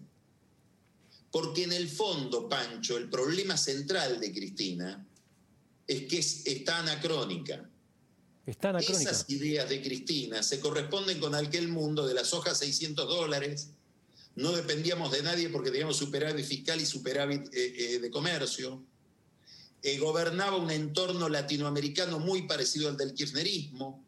Porque 1.32 1.64
en 1.64 1.74
el 1.74 1.90
fondo, 1.90 2.50
Pancho, 2.50 2.98
el 2.98 3.10
problema 3.10 3.56
central 3.56 4.20
de 4.20 4.34
Cristina 4.34 5.06
es 5.86 6.04
que 6.04 6.20
está 6.20 6.80
anacrónica. 6.80 7.70
Está 8.46 8.70
anacrónica. 8.70 9.12
Esas 9.12 9.30
ideas 9.30 9.70
de 9.70 9.82
Cristina 9.82 10.42
se 10.42 10.60
corresponden 10.60 11.20
con 11.20 11.36
aquel 11.36 11.68
mundo 11.68 12.08
de 12.08 12.16
las 12.16 12.34
hojas 12.34 12.58
600 12.58 13.08
dólares, 13.08 13.70
no 14.36 14.54
dependíamos 14.54 15.12
de 15.12 15.22
nadie 15.22 15.50
porque 15.50 15.70
teníamos 15.70 15.98
superávit 15.98 16.46
fiscal 16.46 16.80
y 16.80 16.86
superávit 16.86 17.54
eh, 17.54 17.96
eh, 17.96 18.00
de 18.00 18.10
comercio. 18.10 18.84
Gobernaba 20.00 20.58
un 20.58 20.72
entorno 20.72 21.30
latinoamericano 21.30 22.20
muy 22.20 22.44
parecido 22.44 22.90
al 22.90 22.98
del 22.98 23.14
kirchnerismo. 23.14 24.04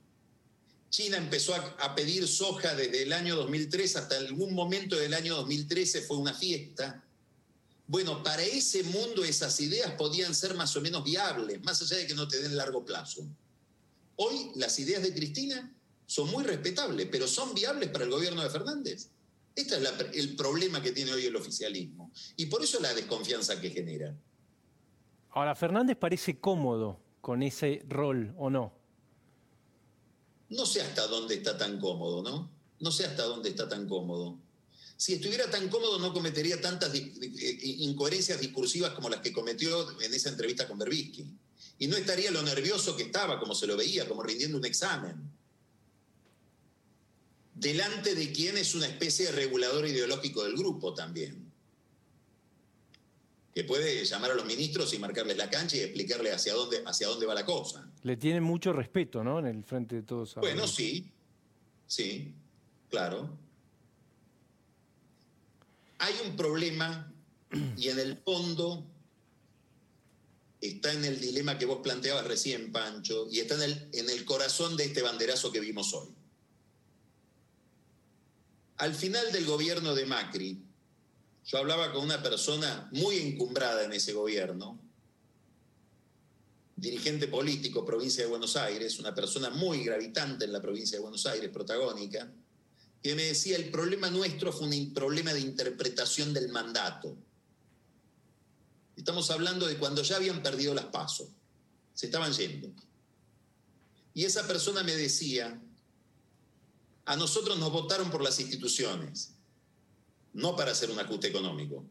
China 0.90 1.16
empezó 1.16 1.56
a, 1.56 1.96
pedir 1.96 2.28
soja 2.28 2.76
desde 2.76 3.04
el 3.04 3.14
año 3.14 3.38
2003 3.38 3.96
hasta 3.96 4.18
algún 4.18 4.54
momento 4.54 4.98
del 4.98 5.14
año 5.14 5.36
2013 5.38 6.02
fue 6.02 6.18
una 6.18 6.34
fiesta. 6.34 7.02
Bueno, 7.88 8.22
para 8.22 8.44
ese 8.44 8.84
mundo 8.84 9.24
esas 9.24 9.58
ideas 9.62 9.94
podían 9.94 10.36
ser 10.36 10.54
más 10.56 10.76
o 10.76 10.82
menos 10.82 11.04
viables, 11.04 11.64
más 11.64 11.82
allá 11.82 11.98
de 11.98 12.08
que 12.08 12.16
no 12.16 12.28
te 12.28 12.42
den 12.42 12.58
largo 12.58 12.84
plazo. 12.84 13.26
Hoy 14.18 14.52
las 14.56 14.78
ideas 14.80 15.02
de 15.02 15.14
Cristina 15.14 15.74
son 16.06 16.30
muy 16.30 16.44
respetables, 16.44 17.08
pero 17.10 17.26
son 17.26 17.54
viables 17.54 17.90
para 17.90 18.04
el 18.04 18.12
gobierno 18.12 18.44
de 18.44 18.50
Fernández. 18.50 19.08
Este 19.56 19.78
es 19.78 19.84
el 20.14 20.36
problema 20.36 20.82
que 20.82 20.92
tiene 20.92 21.14
hoy 21.14 21.26
el 21.26 21.36
oficialismo. 21.38 22.12
Y 22.36 22.48
por 22.48 22.62
eso 22.62 22.82
la 22.82 22.94
desconfianza 22.94 23.60
que 23.62 23.70
genera. 23.70 24.14
Ahora, 25.32 25.56
Fernández 25.56 25.98
parece 25.98 26.40
cómodo 26.40 27.00
con 27.22 27.42
ese 27.42 27.84
rol, 27.88 28.34
¿o 28.38 28.50
no? 28.50 28.74
No 30.50 30.66
sé 30.66 30.82
hasta 30.82 31.08
dónde 31.08 31.36
está 31.36 31.58
tan 31.58 31.80
cómodo, 31.80 32.22
¿no? 32.22 32.52
No 32.80 32.92
sé 32.92 33.06
hasta 33.06 33.24
dónde 33.24 33.50
está 33.50 33.70
tan 33.70 33.88
cómodo. 33.88 34.38
Si 34.98 35.14
estuviera 35.14 35.50
tan 35.50 35.70
cómodo 35.70 36.00
no 36.00 36.14
cometería 36.14 36.60
tantas 36.60 36.94
eh, 36.94 37.60
incoherencias 37.80 38.40
discursivas 38.40 38.92
como 38.92 39.10
las 39.10 39.22
que 39.22 39.32
cometió 39.32 40.00
en 40.02 40.14
esa 40.14 40.30
entrevista 40.30 40.68
con 40.68 40.78
Berbisky. 40.78 41.26
Y 41.80 41.88
no 41.88 41.96
estaría 41.96 42.30
lo 42.30 42.42
nervioso 42.44 42.96
que 42.98 43.04
estaba, 43.04 43.40
como 43.40 43.56
se 43.56 43.68
lo 43.68 43.78
veía, 43.78 44.08
como 44.08 44.24
rindiendo 44.24 44.58
un 44.58 44.66
examen. 44.66 45.16
Delante 47.56 48.16
de 48.16 48.32
quien 48.32 48.58
es 48.58 48.76
una 48.76 48.88
especie 48.88 49.28
de 49.28 49.32
regulador 49.32 49.88
ideológico 49.88 50.44
del 50.44 50.58
grupo 50.58 50.94
también 50.94 51.41
que 53.54 53.64
puede 53.64 54.04
llamar 54.06 54.32
a 54.32 54.36
los 54.36 54.46
ministros 54.46 54.94
y 54.94 55.00
marcarles 55.00 55.38
la 55.38 55.50
cancha 55.50 55.76
y 55.78 55.82
explicarle 55.82 56.32
hacia 56.32 56.54
dónde, 56.54 56.84
hacia 56.86 57.08
dónde 57.08 57.26
va 57.26 57.34
la 57.34 57.46
cosa. 57.46 57.90
Le 58.04 58.16
tienen 58.16 58.44
mucho 58.44 58.72
respeto, 58.72 59.24
¿no? 59.24 59.40
En 59.40 59.48
el 59.48 59.64
frente 59.64 59.96
de 59.96 60.04
todos. 60.04 60.36
Bueno, 60.36 60.68
sí, 60.68 61.12
sí, 61.86 62.34
claro. 62.90 63.30
Hay 66.00 66.14
un 66.26 66.36
problema 66.36 67.14
y 67.78 67.90
en 67.90 68.00
el 68.00 68.18
fondo 68.18 68.86
está 70.62 70.94
en 70.94 71.04
el 71.04 71.20
dilema 71.20 71.58
que 71.58 71.66
vos 71.66 71.80
planteabas 71.84 72.26
recién, 72.26 72.72
Pancho, 72.72 73.28
y 73.30 73.40
está 73.40 73.56
en 73.56 73.64
el, 73.64 73.90
en 73.94 74.10
el 74.10 74.24
corazón 74.26 74.78
de 74.78 74.86
este 74.86 75.02
banderazo 75.02 75.52
que 75.52 75.60
vimos 75.60 75.94
hoy. 75.94 76.10
Al 78.78 78.96
final 78.96 79.32
del 79.32 79.46
gobierno 79.46 79.94
de 79.94 80.06
Macri, 80.06 80.64
yo 81.44 81.58
hablaba 81.58 81.92
con 81.92 82.04
una 82.04 82.22
persona 82.22 82.90
muy 82.92 83.18
encumbrada 83.18 83.84
en 83.84 83.94
ese 83.94 84.14
gobierno, 84.14 84.80
dirigente 86.76 87.28
político, 87.28 87.86
provincia 87.86 88.24
de 88.24 88.30
Buenos 88.30 88.56
Aires, 88.56 89.00
una 89.00 89.14
persona 89.14 89.50
muy 89.50 89.84
gravitante 89.84 90.46
en 90.46 90.54
la 90.54 90.62
provincia 90.62 90.98
de 90.98 91.02
Buenos 91.02 91.26
Aires, 91.26 91.50
protagónica, 91.50 92.32
que 93.02 93.16
me 93.16 93.24
decía, 93.24 93.56
el 93.56 93.70
problema 93.72 94.10
nuestro 94.10 94.52
fue 94.52 94.68
un 94.68 94.94
problema 94.94 95.34
de 95.34 95.40
interpretación 95.40 96.34
del 96.34 96.50
mandato. 96.50 97.18
Estamos 98.96 99.32
hablando 99.32 99.68
de 99.68 99.78
cuando 99.78 100.04
ya 100.04 100.18
habían 100.18 100.44
perdido 100.44 100.74
las 100.74 100.86
pasos, 100.86 101.30
se 101.94 102.06
estaban 102.08 102.32
yendo. 102.34 102.72
Y 104.14 104.26
esa 104.26 104.48
persona 104.48 104.84
me 104.84 104.96
decía, 104.96 105.60
a 107.06 107.16
nosotros 107.16 107.58
nos 107.58 107.72
votaron 107.72 108.12
por 108.12 108.22
las 108.22 108.40
instituciones, 108.40 109.34
no 110.34 110.56
para 110.56 110.72
hacer 110.72 110.90
un 110.92 111.00
ajuste 111.00 111.28
económico. 111.28 111.86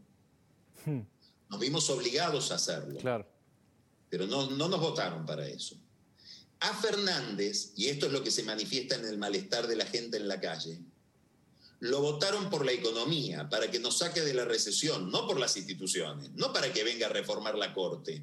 Hmm. 0.84 1.00
Nos 1.48 1.60
vimos 1.60 1.90
obligados 1.90 2.50
a 2.52 2.56
hacerlo. 2.56 2.98
Claro. 3.00 3.26
Pero 4.08 4.26
no, 4.26 4.50
no 4.50 4.68
nos 4.68 4.80
votaron 4.80 5.26
para 5.26 5.46
eso. 5.46 5.76
A 6.60 6.74
Fernández, 6.74 7.72
y 7.76 7.86
esto 7.86 8.06
es 8.06 8.12
lo 8.12 8.22
que 8.22 8.30
se 8.30 8.42
manifiesta 8.42 8.94
en 8.94 9.06
el 9.06 9.18
malestar 9.18 9.66
de 9.66 9.76
la 9.76 9.86
gente 9.86 10.18
en 10.18 10.28
la 10.28 10.40
calle, 10.40 10.78
lo 11.80 12.02
votaron 12.02 12.50
por 12.50 12.66
la 12.66 12.72
economía, 12.72 13.48
para 13.48 13.70
que 13.70 13.78
nos 13.78 13.98
saque 13.98 14.20
de 14.20 14.34
la 14.34 14.44
recesión, 14.44 15.10
no 15.10 15.26
por 15.26 15.40
las 15.40 15.56
instituciones, 15.56 16.30
no 16.34 16.52
para 16.52 16.70
que 16.72 16.84
venga 16.84 17.06
a 17.06 17.10
reformar 17.10 17.56
la 17.56 17.72
Corte, 17.72 18.22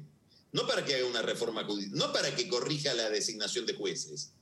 no 0.52 0.66
para 0.66 0.84
que 0.84 0.94
haga 0.94 1.06
una 1.06 1.22
reforma, 1.22 1.66
no 1.90 2.12
para 2.12 2.34
que 2.34 2.48
corrija 2.48 2.94
la 2.94 3.10
designación 3.10 3.66
de 3.66 3.74
jueces, 3.74 4.32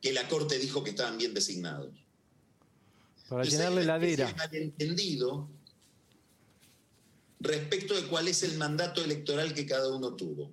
que 0.00 0.14
la 0.14 0.26
Corte 0.28 0.58
dijo 0.58 0.82
que 0.82 0.90
estaban 0.90 1.18
bien 1.18 1.34
designados. 1.34 1.92
Para 3.30 3.44
llenarle 3.44 3.84
la 3.84 3.94
heladera. 3.94 4.34
malentendido 4.36 5.48
respecto 7.38 7.94
de 7.94 8.08
cuál 8.08 8.26
es 8.26 8.42
el 8.42 8.58
mandato 8.58 9.04
electoral 9.04 9.54
que 9.54 9.66
cada 9.66 9.88
uno 9.88 10.14
tuvo. 10.14 10.50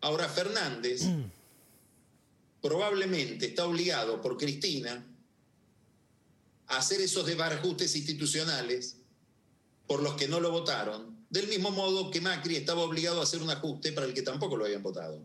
Ahora 0.00 0.28
Fernández 0.28 1.02
probablemente 2.62 3.46
está 3.46 3.66
obligado 3.66 4.22
por 4.22 4.38
Cristina 4.38 5.04
a 6.68 6.76
hacer 6.76 7.00
esos 7.00 7.26
desbarajustes 7.26 7.96
institucionales 7.96 8.98
por 9.88 10.04
los 10.04 10.14
que 10.14 10.28
no 10.28 10.38
lo 10.38 10.52
votaron, 10.52 11.26
del 11.30 11.48
mismo 11.48 11.72
modo 11.72 12.12
que 12.12 12.20
Macri 12.20 12.54
estaba 12.54 12.82
obligado 12.82 13.18
a 13.18 13.24
hacer 13.24 13.42
un 13.42 13.50
ajuste 13.50 13.90
para 13.90 14.06
el 14.06 14.14
que 14.14 14.22
tampoco 14.22 14.56
lo 14.56 14.66
habían 14.66 14.84
votado. 14.84 15.20